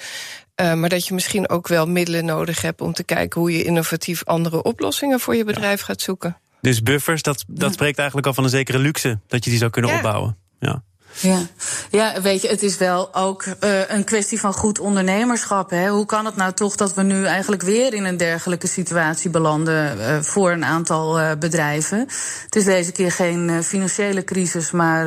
Uh, 0.61 0.75
maar 0.75 0.89
dat 0.89 1.07
je 1.07 1.15
misschien 1.15 1.49
ook 1.49 1.69
wel 1.69 1.87
middelen 1.87 2.25
nodig 2.25 2.63
hebt 2.63 2.81
om 2.81 2.93
te 2.93 3.05
kijken 3.05 3.41
hoe 3.41 3.53
je 3.53 3.65
innovatief 3.65 4.25
andere 4.25 4.63
oplossingen 4.63 5.21
voor 5.21 5.37
je 5.37 5.45
bedrijf 5.45 5.81
gaat 5.81 6.01
zoeken. 6.01 6.37
Dus 6.61 6.83
buffers, 6.83 7.23
dat, 7.23 7.45
dat 7.49 7.73
spreekt 7.73 7.99
eigenlijk 7.99 8.27
al 8.27 8.35
van 8.35 8.45
een 8.45 8.51
zekere 8.51 8.79
luxe 8.79 9.19
dat 9.27 9.45
je 9.45 9.51
die 9.51 9.59
zou 9.59 9.71
kunnen 9.71 9.91
ja. 9.91 9.97
opbouwen. 9.97 10.37
Ja. 10.61 10.83
Ja. 11.21 11.47
ja, 11.91 12.21
weet 12.21 12.43
je, 12.43 12.49
het 12.49 12.63
is 12.63 12.77
wel 12.77 13.15
ook 13.15 13.45
uh, 13.45 13.89
een 13.89 14.05
kwestie 14.05 14.41
van 14.41 14.53
goed 14.53 14.79
ondernemerschap. 14.79 15.71
Hè? 15.71 15.89
Hoe 15.89 16.07
kan 16.07 16.25
het 16.25 16.37
nou 16.37 16.53
toch 16.53 16.77
dat 16.77 16.95
we 16.95 17.03
nu 17.03 17.25
eigenlijk 17.25 17.63
weer 17.63 17.95
in 17.95 18.05
een 18.05 18.17
dergelijke 18.17 18.67
situatie 18.67 19.31
belanden 19.31 19.99
uh, 19.99 20.21
voor 20.21 20.51
een 20.51 20.65
aantal 20.65 21.21
uh, 21.21 21.31
bedrijven? 21.39 21.99
Het 22.45 22.57
is 22.57 22.65
deze 22.65 22.93
keer 22.93 23.13
geen 23.13 23.65
financiële 23.65 24.25
crisis, 24.25 24.71
maar 24.71 25.07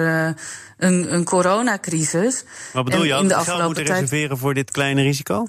een, 0.77 1.13
een 1.13 1.23
coronacrisis. 1.23 2.43
Wat 2.73 2.85
bedoel 2.85 3.03
je? 3.03 3.13
In 3.13 3.27
de 3.27 3.35
afgelopen 3.35 3.65
moeten 3.65 3.85
tijd... 3.85 3.99
reserveren 3.99 4.37
voor 4.37 4.53
dit 4.53 4.71
kleine 4.71 5.01
risico? 5.01 5.47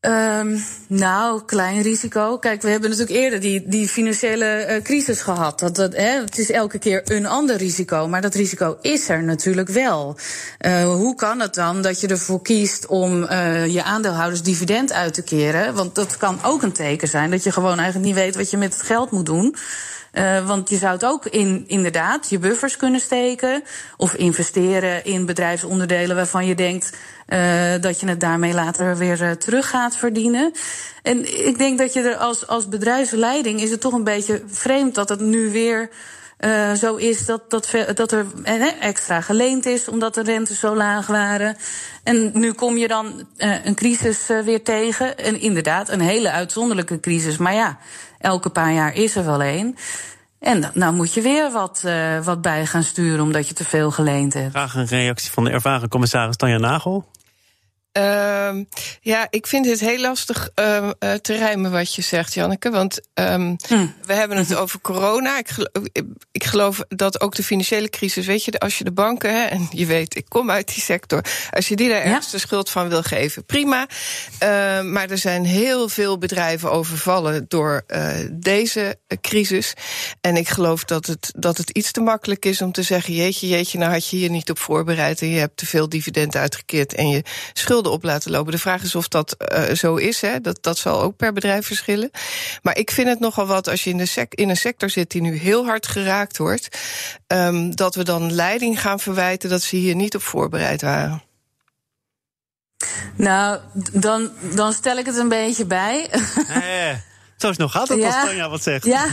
Um, 0.00 0.64
nou, 0.86 1.42
klein 1.46 1.82
risico. 1.82 2.38
Kijk, 2.38 2.62
we 2.62 2.70
hebben 2.70 2.90
natuurlijk 2.90 3.18
eerder 3.18 3.40
die, 3.40 3.62
die 3.66 3.88
financiële 3.88 4.66
uh, 4.68 4.82
crisis 4.82 5.20
gehad. 5.20 5.58
Dat, 5.58 5.76
dat, 5.76 5.92
hè, 5.92 6.20
het 6.20 6.38
is 6.38 6.50
elke 6.50 6.78
keer 6.78 7.02
een 7.04 7.26
ander 7.26 7.56
risico, 7.56 8.08
maar 8.08 8.20
dat 8.20 8.34
risico 8.34 8.78
is 8.80 9.08
er 9.08 9.22
natuurlijk 9.22 9.68
wel. 9.68 10.16
Uh, 10.66 10.84
hoe 10.84 11.14
kan 11.14 11.40
het 11.40 11.54
dan 11.54 11.82
dat 11.82 12.00
je 12.00 12.06
ervoor 12.06 12.42
kiest 12.42 12.86
om 12.86 13.22
uh, 13.22 13.66
je 13.66 13.82
aandeelhouders 13.82 14.42
dividend 14.42 14.92
uit 14.92 15.14
te 15.14 15.22
keren? 15.22 15.74
Want 15.74 15.94
dat 15.94 16.16
kan 16.16 16.38
ook 16.44 16.62
een 16.62 16.72
teken 16.72 17.08
zijn 17.08 17.30
dat 17.30 17.42
je 17.42 17.52
gewoon 17.52 17.78
eigenlijk 17.78 18.06
niet 18.06 18.24
weet 18.24 18.36
wat 18.36 18.50
je 18.50 18.56
met 18.56 18.72
het 18.72 18.82
geld 18.82 19.10
moet 19.10 19.26
doen. 19.26 19.56
Uh, 20.12 20.46
want 20.46 20.68
je 20.68 20.76
zou 20.76 20.92
het 20.92 21.04
ook 21.04 21.26
in, 21.26 21.64
inderdaad 21.66 22.30
je 22.30 22.38
buffers 22.38 22.76
kunnen 22.76 23.00
steken. 23.00 23.62
Of 23.96 24.14
investeren 24.14 25.04
in 25.04 25.26
bedrijfsonderdelen 25.26 26.16
waarvan 26.16 26.46
je 26.46 26.54
denkt 26.54 26.96
uh, 27.28 27.74
dat 27.80 28.00
je 28.00 28.06
het 28.08 28.20
daarmee 28.20 28.54
later 28.54 28.96
weer 28.96 29.22
uh, 29.22 29.30
terug 29.30 29.68
gaat 29.68 29.96
verdienen. 29.96 30.52
En 31.02 31.46
ik 31.46 31.58
denk 31.58 31.78
dat 31.78 31.92
je 31.92 32.00
er 32.00 32.16
als, 32.16 32.46
als 32.46 32.68
bedrijfsleiding 32.68 33.60
is 33.60 33.70
het 33.70 33.80
toch 33.80 33.92
een 33.92 34.04
beetje 34.04 34.42
vreemd 34.46 34.94
dat 34.94 35.08
het 35.08 35.20
nu 35.20 35.50
weer. 35.50 35.90
Uh, 36.40 36.72
zo 36.72 36.96
is 36.96 37.26
dat, 37.26 37.50
dat, 37.50 37.70
dat 37.94 38.12
er 38.12 38.26
eh, 38.42 38.82
extra 38.82 39.20
geleend 39.20 39.66
is 39.66 39.88
omdat 39.88 40.14
de 40.14 40.22
rentes 40.22 40.58
zo 40.58 40.76
laag 40.76 41.06
waren. 41.06 41.56
En 42.02 42.30
nu 42.34 42.52
kom 42.52 42.76
je 42.76 42.88
dan 42.88 43.26
uh, 43.36 43.64
een 43.64 43.74
crisis 43.74 44.26
weer 44.44 44.62
tegen. 44.62 45.18
En 45.18 45.40
inderdaad, 45.40 45.88
een 45.88 46.00
hele 46.00 46.30
uitzonderlijke 46.30 47.00
crisis. 47.00 47.36
Maar 47.36 47.54
ja, 47.54 47.78
elke 48.20 48.50
paar 48.50 48.72
jaar 48.72 48.94
is 48.94 49.16
er 49.16 49.24
wel 49.24 49.42
één. 49.42 49.76
En 50.40 50.70
nou 50.74 50.94
moet 50.94 51.14
je 51.14 51.20
weer 51.20 51.50
wat, 51.50 51.82
uh, 51.86 52.24
wat 52.24 52.42
bij 52.42 52.66
gaan 52.66 52.82
sturen 52.82 53.24
omdat 53.24 53.48
je 53.48 53.54
te 53.54 53.64
veel 53.64 53.90
geleend 53.90 54.34
hebt. 54.34 54.50
Graag 54.50 54.74
een 54.74 54.86
reactie 54.86 55.30
van 55.30 55.44
de 55.44 55.50
ervaren 55.50 55.88
commissaris 55.88 56.36
Tanja 56.36 56.58
Nagel. 56.58 57.06
Uh, 57.98 58.50
ja, 59.00 59.26
ik 59.30 59.46
vind 59.46 59.66
het 59.66 59.80
heel 59.80 59.98
lastig 59.98 60.48
uh, 60.54 60.88
te 61.12 61.34
rijmen 61.34 61.70
wat 61.70 61.94
je 61.94 62.02
zegt, 62.02 62.34
Janneke. 62.34 62.70
Want 62.70 63.00
um, 63.14 63.56
hm. 63.68 63.86
we 64.02 64.12
hebben 64.12 64.36
het 64.36 64.54
over 64.54 64.80
corona. 64.80 65.38
Ik 65.38 65.48
geloof, 65.48 65.84
ik 66.32 66.44
geloof, 66.44 66.82
dat 66.88 67.20
ook 67.20 67.34
de 67.34 67.42
financiële 67.42 67.88
crisis, 67.88 68.26
weet 68.26 68.44
je, 68.44 68.58
als 68.58 68.78
je 68.78 68.84
de 68.84 68.92
banken, 68.92 69.34
hè, 69.34 69.44
en 69.44 69.68
je 69.70 69.86
weet, 69.86 70.16
ik 70.16 70.24
kom 70.28 70.50
uit 70.50 70.74
die 70.74 70.82
sector, 70.82 71.24
als 71.50 71.68
je 71.68 71.76
die 71.76 71.88
daar 71.88 71.98
ja? 71.98 72.04
ergens 72.04 72.30
de 72.30 72.38
schuld 72.38 72.70
van 72.70 72.88
wil 72.88 73.02
geven, 73.02 73.44
prima. 73.44 73.86
Uh, 74.42 74.80
maar 74.82 75.10
er 75.10 75.18
zijn 75.18 75.44
heel 75.44 75.88
veel 75.88 76.18
bedrijven 76.18 76.70
overvallen 76.70 77.44
door 77.48 77.84
uh, 77.88 78.08
deze 78.32 78.98
crisis. 79.20 79.74
En 80.20 80.36
ik 80.36 80.48
geloof 80.48 80.84
dat 80.84 81.06
het, 81.06 81.32
dat 81.36 81.56
het 81.56 81.70
iets 81.70 81.90
te 81.90 82.00
makkelijk 82.00 82.44
is 82.44 82.62
om 82.62 82.72
te 82.72 82.82
zeggen: 82.82 83.14
jeetje, 83.14 83.48
jeetje, 83.48 83.78
nou 83.78 83.92
had 83.92 84.08
je 84.08 84.16
hier 84.16 84.30
niet 84.30 84.50
op 84.50 84.58
voorbereid 84.58 85.20
en 85.20 85.28
je 85.28 85.38
hebt 85.38 85.56
te 85.56 85.66
veel 85.66 85.88
dividend 85.88 86.36
uitgekeerd 86.36 86.94
en 86.94 87.08
je 87.08 87.22
schuld 87.52 87.78
op 87.86 88.02
laten 88.02 88.30
lopen. 88.30 88.52
De 88.52 88.58
vraag 88.58 88.82
is 88.82 88.94
of 88.94 89.08
dat 89.08 89.36
uh, 89.52 89.74
zo 89.74 89.96
is. 89.96 90.20
Hè. 90.20 90.40
Dat, 90.40 90.58
dat 90.60 90.78
zal 90.78 91.00
ook 91.00 91.16
per 91.16 91.32
bedrijf 91.32 91.66
verschillen. 91.66 92.10
Maar 92.62 92.76
ik 92.76 92.90
vind 92.90 93.08
het 93.08 93.20
nogal 93.20 93.46
wat 93.46 93.68
als 93.68 93.84
je 93.84 93.90
in, 93.90 93.96
de 93.96 94.06
sec 94.06 94.34
in 94.34 94.48
een 94.48 94.56
sector 94.56 94.90
zit 94.90 95.10
die 95.10 95.20
nu 95.20 95.36
heel 95.36 95.64
hard 95.64 95.86
geraakt 95.86 96.36
wordt. 96.36 96.78
Um, 97.26 97.76
dat 97.76 97.94
we 97.94 98.04
dan 98.04 98.32
leiding 98.32 98.80
gaan 98.80 99.00
verwijten 99.00 99.50
dat 99.50 99.62
ze 99.62 99.76
hier 99.76 99.94
niet 99.94 100.14
op 100.14 100.22
voorbereid 100.22 100.82
waren. 100.82 101.22
Nou, 103.16 103.58
dan, 103.92 104.30
dan 104.54 104.72
stel 104.72 104.96
ik 104.96 105.06
het 105.06 105.16
een 105.16 105.28
beetje 105.28 105.64
bij. 105.64 106.10
Nee. 106.48 107.08
Zo 107.36 107.50
is 107.50 107.56
nog 107.56 107.78
altijd 107.78 108.00
ja, 108.00 108.06
als 108.06 108.28
Tanja 108.28 108.48
wat 108.48 108.62
zegt. 108.62 108.84
Ja, 108.84 109.06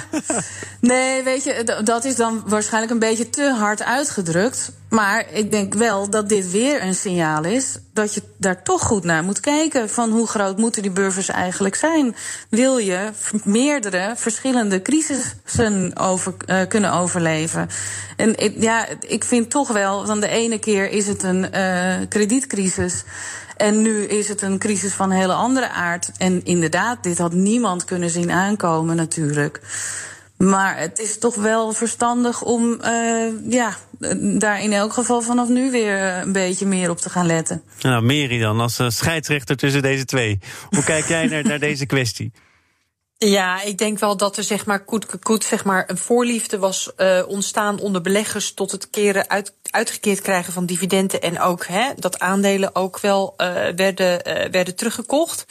nee, 0.82 1.24
weet 1.24 1.44
je, 1.44 1.82
dat 1.84 2.06
is 2.06 2.16
dan 2.16 2.44
waarschijnlijk 2.46 2.92
een 2.92 3.00
beetje 3.00 3.30
te 3.30 3.54
hard 3.60 3.84
uitgedrukt. 3.84 4.72
Maar 4.90 5.26
ik 5.32 5.52
denk 5.52 5.74
wel 5.74 6.10
dat 6.10 6.30
dit 6.30 6.52
weer 6.52 6.84
een 6.84 6.96
signaal 6.96 7.44
is 7.44 7.78
dat 7.94 8.14
je 8.14 8.22
daar 8.38 8.64
toch 8.64 8.82
goed 8.82 9.04
naar 9.04 9.24
moet 9.24 9.40
kijken. 9.40 9.90
Van 9.90 10.12
hoe 10.12 10.28
groot 10.28 10.58
moeten 10.58 10.82
die 10.82 10.92
buffers 10.92 11.30
eigenlijk 11.30 11.76
zijn? 11.76 12.16
Wil 12.50 12.78
je 12.78 13.10
meerdere 13.44 14.14
verschillende 14.16 14.82
crisissen 14.82 15.98
over, 15.98 16.34
uh, 16.46 16.62
kunnen 16.68 16.94
overleven? 16.94 17.70
En 18.18 18.38
ik, 18.38 18.62
ja, 18.62 18.86
ik 19.08 19.24
vind 19.24 19.50
toch 19.50 19.68
wel, 19.68 20.06
van 20.06 20.20
de 20.20 20.28
ene 20.28 20.60
keer 20.60 20.90
is 20.90 21.08
het 21.08 21.24
een 21.24 21.48
uh, 21.56 21.96
kredietcrisis. 22.10 23.04
En 23.58 23.82
nu 23.82 24.04
is 24.04 24.28
het 24.28 24.42
een 24.42 24.60
crisis 24.60 24.94
van 24.94 25.12
hele 25.12 25.34
andere 25.34 25.70
aard. 25.70 26.12
En 26.18 26.46
inderdaad, 26.46 27.04
dit 27.04 27.18
had 27.18 27.34
niemand 27.34 27.86
kunnen 27.86 28.10
zien 28.10 28.32
aankomen 28.32 28.96
natuurlijk. 28.96 29.62
Maar 30.38 30.78
het 30.78 31.00
is 31.00 31.18
toch 31.18 31.36
wel 31.36 31.74
verstandig 31.74 32.42
om 32.42 32.80
uh, 32.82 33.52
ja, 33.52 33.76
daar 34.40 34.62
in 34.62 34.74
elk 34.74 34.94
geval 34.94 35.22
vanaf 35.22 35.48
nu 35.48 35.72
weer 35.72 36.04
een 36.04 36.32
beetje 36.32 36.66
meer 36.66 36.90
op 36.90 36.98
te 36.98 37.10
gaan 37.10 37.26
letten. 37.26 37.64
Nou, 37.82 38.04
Meri 38.04 38.40
dan, 38.40 38.60
als 38.60 38.80
scheidsrechter 38.88 39.58
tussen 39.58 39.82
deze 39.82 40.06
twee. 40.06 40.40
Hoe 40.70 40.84
kijk 40.84 41.08
jij 41.08 41.28
naar, 41.28 41.44
naar 41.44 41.60
deze 41.60 41.86
kwestie? 41.86 42.32
Ja, 43.20 43.62
ik 43.62 43.78
denk 43.78 44.00
wel 44.00 44.18
dat 44.18 44.38
er 44.38 44.44
zeg 44.44 44.66
maar 44.66 44.84
koet, 44.84 45.20
koet, 45.20 45.44
zeg 45.44 45.64
maar 45.64 45.84
een 45.88 45.98
voorliefde 45.98 46.58
was 46.58 46.92
uh, 46.98 47.24
ontstaan 47.28 47.80
onder 47.80 48.02
beleggers 48.02 48.54
tot 48.54 48.72
het 48.72 48.90
keren 48.90 49.30
uit, 49.30 49.54
uitgekeerd 49.70 50.22
krijgen 50.22 50.54
van 50.54 50.66
dividenden 50.66 51.22
en 51.22 51.40
ook 51.40 51.66
hè, 51.66 51.94
dat 51.96 52.20
aandelen 52.20 52.76
ook 52.76 53.00
wel 53.00 53.34
uh, 53.38 53.48
werden, 53.76 54.22
uh, 54.28 54.52
werden 54.52 54.76
teruggekocht. 54.76 55.46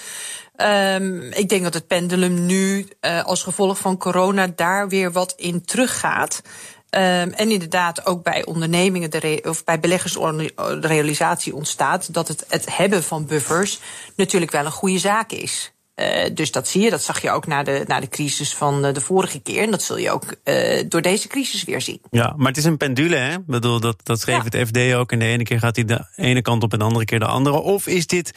Um, 0.57 1.23
ik 1.23 1.49
denk 1.49 1.63
dat 1.63 1.75
het 1.75 1.87
pendulum 1.87 2.47
nu 2.47 2.89
als 3.25 3.43
gevolg 3.43 3.79
van 3.79 3.97
corona 3.97 4.53
daar 4.57 4.89
weer 4.89 5.13
wat 5.13 5.35
in 5.37 5.65
teruggaat. 5.65 6.43
Um, 6.91 7.03
en 7.33 7.51
inderdaad 7.51 8.07
ook 8.07 8.23
bij 8.23 8.45
ondernemingen 8.45 9.11
de 9.11 9.41
of 9.43 9.65
bij 9.65 9.81
beleggers 9.81 10.13
de 10.13 10.79
realisatie 10.81 11.55
ontstaat 11.55 12.15
dat 12.15 12.29
het, 12.29 12.45
het 12.49 12.77
hebben 12.77 13.03
van 13.03 13.27
buffers 13.27 13.81
natuurlijk 14.17 14.51
wel 14.51 14.65
een 14.65 14.71
goede 14.71 14.99
zaak 14.99 15.31
is. 15.33 15.73
Uh, 15.97 16.07
dus 16.35 16.53
dat 16.53 16.69
zie 16.69 16.83
je, 16.83 16.91
dat 16.91 17.03
zag 17.03 17.23
je 17.23 17.31
ook 17.31 17.47
na 17.47 17.63
de, 17.63 17.85
na 17.87 18.01
de 18.01 18.09
crisis 18.09 18.55
van 18.55 18.83
de 18.83 19.01
vorige 19.01 19.41
keer. 19.41 19.63
En 19.63 19.71
dat 19.71 19.83
zul 19.83 19.99
je 19.99 20.11
ook 20.11 20.35
uh, 20.45 20.83
door 20.89 21.03
deze 21.03 21.29
crisis 21.29 21.65
weer 21.65 21.81
zien. 21.81 22.01
Ja, 22.11 22.35
maar 22.37 22.49
het 22.49 22.57
is 22.57 22.65
een 22.65 22.77
pendule, 22.77 23.17
hè? 23.17 23.33
Ik 23.33 23.47
bedoel, 23.47 23.81
dat, 23.81 23.97
dat 24.03 24.21
schreef 24.21 24.37
ja. 24.37 24.59
het 24.59 24.69
FD 24.69 24.95
ook. 24.95 25.13
En 25.13 25.19
de 25.19 25.25
ene 25.25 25.43
keer 25.43 25.59
gaat 25.59 25.77
hij 25.77 25.85
de 25.85 26.07
ene 26.17 26.43
kant 26.43 26.63
op 26.63 26.73
en 26.73 26.79
de 26.79 26.85
andere 26.85 27.05
keer 27.05 27.19
de 27.19 27.27
andere. 27.27 27.61
Of 27.61 27.87
is 27.87 28.07
dit 28.07 28.33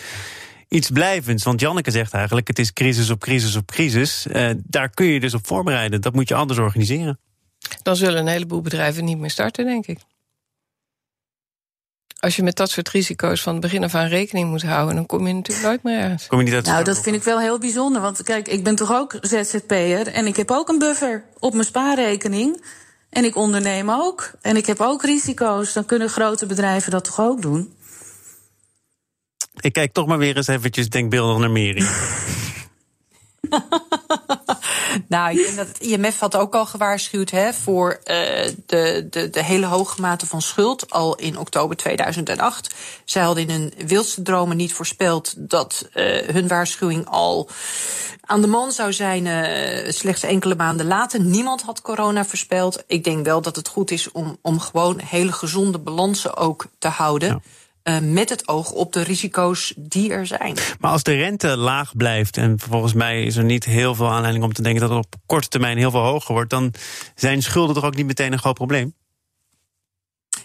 iets 0.70 0.90
blijvends? 0.90 1.44
Want 1.44 1.60
Janneke 1.60 1.92
zegt 1.92 2.14
eigenlijk, 2.14 2.48
het 2.48 2.60
is 2.60 2.74
crisis 2.74 3.10
op 3.10 3.20
crisis 3.20 3.56
op 3.56 3.68
crisis. 3.68 4.26
Uh, 4.32 4.50
daar 4.64 4.90
kun 4.90 5.06
je 5.06 5.20
dus 5.20 5.34
op 5.34 5.48
voorbereiden. 5.48 6.02
Dat 6.02 6.14
moet 6.14 6.28
je 6.28 6.36
anders 6.36 6.60
organiseren. 6.60 7.20
Dan 7.82 7.96
zullen 7.96 8.20
een 8.20 8.28
heleboel 8.28 8.62
bedrijven 8.62 9.06
niet 9.06 9.18
meer 9.18 9.30
starten, 9.30 9.66
denk 9.66 9.88
ik 9.88 10.00
als 12.20 12.36
je 12.36 12.44
met 12.44 12.56
dat 12.56 12.70
soort 12.70 12.90
risico's 12.90 13.42
van 13.42 13.54
het 13.54 13.62
begin 13.62 13.84
af 13.84 13.96
aan 13.96 14.08
rekening 14.08 14.50
moet 14.50 14.64
houden, 14.64 14.96
dan 14.96 15.06
kom 15.06 15.28
je 15.28 15.34
natuurlijk 15.34 15.68
nooit 15.68 15.84
meer 15.84 16.00
ergens. 16.00 16.28
Kom 16.28 16.38
je 16.38 16.46
niet 16.46 16.54
uit 16.54 16.66
nou, 16.66 16.84
dat 16.84 17.02
vind 17.02 17.16
ik 17.16 17.24
wel 17.24 17.40
heel 17.40 17.60
bijzonder. 17.60 18.02
Want 18.02 18.24
kijk, 18.24 18.48
ik 18.48 18.64
ben 18.64 18.76
toch 18.76 18.92
ook 18.92 19.18
ZZP'er 19.22 20.08
en 20.08 20.26
ik 20.26 20.36
heb 20.36 20.52
ook 20.52 20.70
een 20.70 20.80
buffer 20.80 21.24
op 21.40 21.54
mijn 21.54 21.66
spaarrekening. 21.66 22.64
En 23.10 23.24
ik 23.24 23.36
onderneem 23.36 23.92
ook. 23.92 24.32
En 24.42 24.58
ik 24.58 24.66
heb 24.66 24.82
ook 24.82 25.04
risico's. 25.04 25.74
Dan 25.74 25.86
kunnen 25.86 26.10
grote 26.10 26.46
bedrijven 26.46 26.92
dat 26.92 27.04
toch 27.04 27.20
ook 27.20 27.42
doen? 27.42 27.74
Ik 29.56 29.74
kijk 29.74 29.94
toch 29.94 30.08
maar 30.08 30.18
weer 30.18 30.38
eens 30.38 30.48
eventjes 30.48 30.90
denkbeeldig 30.90 31.38
naar 31.38 31.52
Meri. 31.52 31.88
nou, 35.08 35.32
ik 35.32 35.46
denk 35.46 35.56
dat 35.56 35.68
het 35.68 35.80
IMF 35.80 36.20
had 36.20 36.36
ook 36.36 36.56
al 36.56 36.66
gewaarschuwd 36.66 37.30
hè, 37.30 37.54
voor 37.54 37.92
uh, 37.92 38.06
de, 38.66 39.08
de, 39.10 39.30
de 39.30 39.44
hele 39.44 39.66
hoge 39.66 40.02
mate 40.02 40.26
van 40.26 40.42
schuld 40.42 40.92
al 40.92 41.16
in 41.16 41.38
oktober 41.38 41.78
2008. 41.78 42.76
Zij 43.06 43.24
hadden 43.24 43.50
in 43.50 43.50
hun 43.50 43.88
wildste 43.88 44.22
dromen 44.22 44.58
niet 44.58 44.74
voorspeld 44.74 45.34
dat 45.38 45.90
uh, 45.94 46.18
hun 46.28 46.48
waarschuwing 46.48 47.06
al 47.06 47.50
aan 48.22 48.42
de 48.42 48.48
man 48.48 48.72
zou 48.72 48.94
zijn 48.94 49.26
uh, 49.26 49.92
slechts 49.92 50.24
enkele 50.24 50.56
maanden 50.56 50.86
later. 50.86 51.22
Niemand 51.22 51.62
had 51.62 51.82
corona 51.82 52.26
voorspeld. 52.26 52.84
Ik 52.88 53.04
denk 53.04 53.26
wel 53.26 53.42
dat 53.42 53.56
het 53.56 53.68
goed 53.68 53.92
is 53.92 54.12
om, 54.12 54.38
om 54.42 54.60
gewoon 54.60 55.00
hele 55.00 55.32
gezonde 55.32 55.80
balansen 55.80 56.38
ook 56.38 56.66
te 56.78 56.88
houden. 56.88 57.30
Ja. 57.30 57.40
Uh, 57.90 58.00
met 58.00 58.30
het 58.30 58.48
oog 58.48 58.72
op 58.72 58.94
de 58.94 59.02
risico's 59.02 59.74
die 59.78 60.12
er 60.12 60.28
zijn. 60.28 60.58
Maar 60.80 60.92
als 60.92 61.04
de 61.04 61.16
rente 61.16 61.58
laag 61.58 61.96
blijft, 61.96 62.38
en 62.38 62.60
volgens 62.60 62.94
mij 62.94 63.24
is 63.24 63.36
er 63.36 63.44
niet 63.44 63.66
heel 63.66 63.96
veel 63.96 64.10
aanleiding 64.10 64.44
om 64.44 64.54
te 64.54 64.62
denken 64.62 64.82
dat 64.82 64.90
het 64.90 65.06
op 65.06 65.16
korte 65.26 65.48
termijn 65.48 65.78
heel 65.78 65.92
veel 65.92 66.04
hoger 66.04 66.34
wordt, 66.34 66.50
dan 66.50 66.74
zijn 67.16 67.42
schulden 67.42 67.76
toch 67.76 67.84
ook 67.84 67.96
niet 67.96 68.06
meteen 68.06 68.32
een 68.32 68.40
groot 68.40 68.54
probleem? 68.54 68.94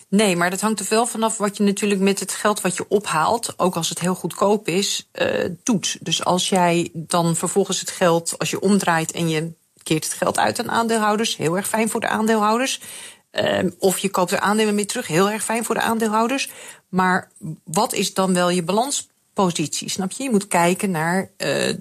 Nee, 0.08 0.36
maar 0.36 0.50
dat 0.50 0.60
hangt 0.60 0.80
er 0.80 0.86
wel 0.88 1.06
vanaf 1.06 1.38
wat 1.38 1.56
je 1.56 1.62
natuurlijk 1.62 2.00
met 2.00 2.20
het 2.20 2.32
geld 2.32 2.60
wat 2.60 2.76
je 2.76 2.88
ophaalt, 2.88 3.54
ook 3.56 3.76
als 3.76 3.88
het 3.88 3.98
heel 3.98 4.14
goedkoop 4.14 4.68
is, 4.68 5.08
uh, 5.12 5.44
doet. 5.62 5.98
Dus 6.00 6.24
als 6.24 6.48
jij 6.48 6.90
dan 6.92 7.36
vervolgens 7.36 7.80
het 7.80 7.90
geld, 7.90 8.38
als 8.38 8.50
je 8.50 8.60
omdraait 8.60 9.12
en 9.12 9.28
je 9.28 9.52
keert 9.82 10.04
het 10.04 10.12
geld 10.12 10.38
uit 10.38 10.58
aan 10.58 10.70
aandeelhouders, 10.70 11.36
heel 11.36 11.56
erg 11.56 11.68
fijn 11.68 11.88
voor 11.88 12.00
de 12.00 12.08
aandeelhouders. 12.08 12.80
Uh, 13.32 13.58
of 13.78 13.98
je 13.98 14.10
koopt 14.10 14.30
er 14.30 14.38
aandelen 14.38 14.74
mee 14.74 14.86
terug, 14.86 15.06
heel 15.06 15.30
erg 15.30 15.44
fijn 15.44 15.64
voor 15.64 15.74
de 15.74 15.80
aandeelhouders. 15.80 16.50
Maar 16.94 17.30
wat 17.64 17.92
is 17.92 18.14
dan 18.14 18.34
wel 18.34 18.50
je 18.50 18.62
balanspositie? 18.62 19.90
Snap 19.90 20.12
je? 20.12 20.22
Je 20.22 20.30
moet 20.30 20.48
kijken 20.48 20.90
naar 20.90 21.20
uh, 21.20 21.28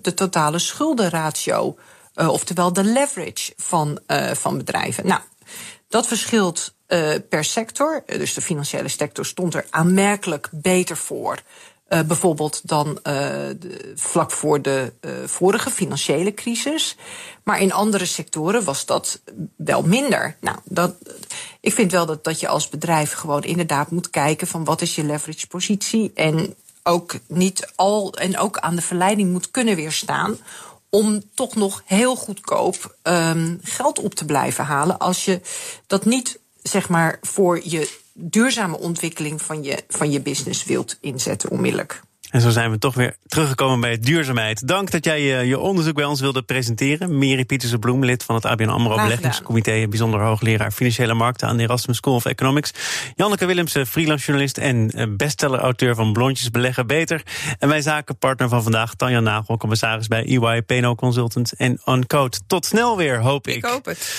de 0.01 0.13
totale 0.15 0.59
schuldenratio. 0.59 1.77
Uh, 2.15 2.29
oftewel 2.29 2.73
de 2.73 2.83
leverage 2.83 3.53
van, 3.57 3.99
uh, 4.07 4.31
van 4.31 4.57
bedrijven. 4.57 5.07
Nou, 5.07 5.21
dat 5.87 6.07
verschilt 6.07 6.73
per 7.29 7.43
sector. 7.43 8.03
Dus 8.05 8.33
de 8.33 8.41
financiële 8.41 8.87
sector 8.87 9.25
stond 9.25 9.53
er 9.53 9.65
aanmerkelijk 9.69 10.49
beter 10.51 10.97
voor. 10.97 11.39
Uh, 11.93 12.01
bijvoorbeeld 12.01 12.61
dan 12.63 12.99
de, 13.03 13.93
vlak 13.95 14.31
voor 14.31 14.61
de 14.61 14.93
uh, 15.01 15.11
vorige 15.25 15.69
financiële 15.69 16.33
crisis. 16.33 16.95
Maar 17.43 17.61
in 17.61 17.73
andere 17.73 18.05
sectoren 18.05 18.63
was 18.63 18.85
dat 18.85 19.21
wel 19.55 19.81
minder. 19.81 20.37
Nou, 20.39 20.57
dat, 20.63 20.95
ik 21.59 21.73
vind 21.73 21.91
wel 21.91 22.05
dat, 22.05 22.23
dat 22.23 22.39
je 22.39 22.47
als 22.47 22.69
bedrijf 22.69 23.11
gewoon 23.11 23.43
inderdaad 23.43 23.91
moet 23.91 24.09
kijken 24.09 24.47
van 24.47 24.63
wat 24.63 24.81
is 24.81 24.95
je 24.95 25.03
leverage 25.03 25.47
positie. 25.47 26.11
En 26.15 26.55
ook 26.83 27.15
niet 27.27 27.71
al 27.75 28.13
en 28.13 28.37
ook 28.37 28.57
aan 28.59 28.75
de 28.75 28.81
verleiding 28.81 29.31
moet 29.31 29.51
kunnen 29.51 29.75
weerstaan. 29.75 30.37
Om 30.89 31.21
toch 31.33 31.55
nog 31.55 31.83
heel 31.85 32.15
goedkoop 32.15 32.95
um, 33.03 33.59
geld 33.63 33.99
op 33.99 34.13
te 34.13 34.25
blijven 34.25 34.65
halen. 34.65 34.97
Als 34.97 35.25
je 35.25 35.41
dat 35.87 36.05
niet 36.05 36.39
zeg 36.61 36.89
maar 36.89 37.17
voor 37.21 37.59
je 37.63 38.01
duurzame 38.13 38.77
ontwikkeling 38.77 39.41
van 39.41 39.63
je, 39.63 39.83
van 39.87 40.11
je 40.11 40.21
business 40.21 40.63
wilt 40.63 40.97
inzetten 41.01 41.49
onmiddellijk. 41.49 42.01
En 42.33 42.41
zo 42.41 42.49
zijn 42.49 42.71
we 42.71 42.77
toch 42.77 42.93
weer 42.93 43.15
teruggekomen 43.27 43.79
bij 43.79 43.99
duurzaamheid. 43.99 44.67
Dank 44.67 44.91
dat 44.91 45.05
jij 45.05 45.21
je, 45.21 45.47
je 45.47 45.59
onderzoek 45.59 45.95
bij 45.95 46.05
ons 46.05 46.19
wilde 46.19 46.41
presenteren. 46.41 47.17
Miri 47.17 47.45
Pieterse 47.45 47.79
Bloem, 47.79 48.05
lid 48.05 48.23
van 48.23 48.35
het 48.35 48.45
ABN 48.45 48.67
AMRO 48.67 48.95
Beleggingscomité... 48.95 49.87
bijzonder 49.87 50.21
hoogleraar 50.21 50.71
Financiële 50.71 51.13
Markten 51.13 51.47
aan 51.47 51.57
de 51.57 51.63
Erasmus 51.63 51.97
School 51.97 52.15
of 52.15 52.25
Economics. 52.25 52.73
Janneke 53.15 53.45
Willemsen, 53.45 53.87
freelance 53.87 54.25
journalist 54.25 54.57
en 54.57 54.91
eh, 54.91 55.07
bestseller-auteur 55.17 55.95
van 55.95 56.13
Blondjes 56.13 56.49
Beleggen 56.49 56.87
Beter. 56.87 57.21
En 57.59 57.69
wij 57.69 57.81
zakenpartner 57.81 58.49
van 58.49 58.63
vandaag, 58.63 58.95
Tanja 58.95 59.19
Nagel, 59.19 59.57
commissaris 59.57 60.07
bij 60.07 60.25
EY, 60.25 60.61
PNO 60.61 60.95
Consultants 60.95 61.55
en 61.55 61.81
Uncode. 61.85 62.37
Tot 62.47 62.65
snel 62.65 62.97
weer, 62.97 63.19
hoop 63.19 63.47
ik. 63.47 63.55
Ik 63.55 63.65
hoop 63.65 63.85
het. 63.85 64.13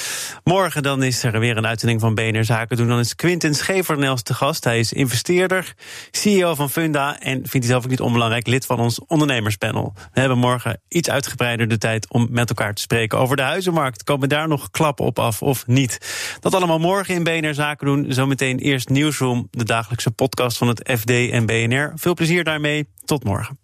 Morgen 0.45 0.83
dan 0.83 1.03
is 1.03 1.23
er 1.23 1.39
weer 1.39 1.57
een 1.57 1.67
uitzending 1.67 2.01
van 2.01 2.15
BNR 2.15 2.45
Zaken 2.45 2.77
doen. 2.77 2.89
Dan 2.89 2.99
is 2.99 3.15
Quinten 3.15 3.55
Schevernels 3.55 4.23
te 4.23 4.35
gast. 4.35 4.65
Hij 4.65 4.79
is 4.79 4.93
investeerder, 4.93 5.75
CEO 6.11 6.55
van 6.55 6.71
Funda 6.71 7.21
en 7.21 7.35
vindt 7.35 7.53
hij 7.53 7.67
zelf 7.67 7.85
ook 7.85 7.91
niet 7.91 8.03
onbelangrijk 8.05 8.47
lid 8.47 8.67
van 8.67 8.81
ons 8.81 9.01
ondernemerspanel. 9.07 9.93
We 10.13 10.21
hebben 10.21 10.39
morgen 10.39 10.81
iets 10.89 11.11
uitgebreider 11.11 11.69
de 11.69 11.79
tijd 11.79 12.11
om 12.11 12.27
met 12.31 12.49
elkaar 12.49 12.75
te 12.75 12.83
spreken 12.83 13.19
over 13.19 13.37
de 13.37 13.43
huizenmarkt. 13.43 14.05
Komen 14.05 14.29
daar 14.29 14.49
nog 14.49 14.71
klappen 14.71 15.05
op 15.05 15.19
af 15.19 15.43
of 15.43 15.67
niet? 15.67 15.99
Dat 16.41 16.55
allemaal 16.55 16.79
morgen 16.79 17.15
in 17.15 17.25
BNR 17.25 17.55
Zaken 17.55 17.87
doen. 17.87 18.07
Zometeen 18.09 18.59
eerst 18.59 18.89
Nieuwsroom, 18.89 19.49
de 19.51 19.65
dagelijkse 19.65 20.11
podcast 20.11 20.59
van 20.59 20.69
het 20.69 20.91
FD 20.99 21.11
en 21.11 21.47
BNR. 21.47 21.93
Veel 21.95 22.15
plezier 22.15 22.45
daarmee. 22.45 22.89
Tot 23.05 23.25
morgen. 23.25 23.64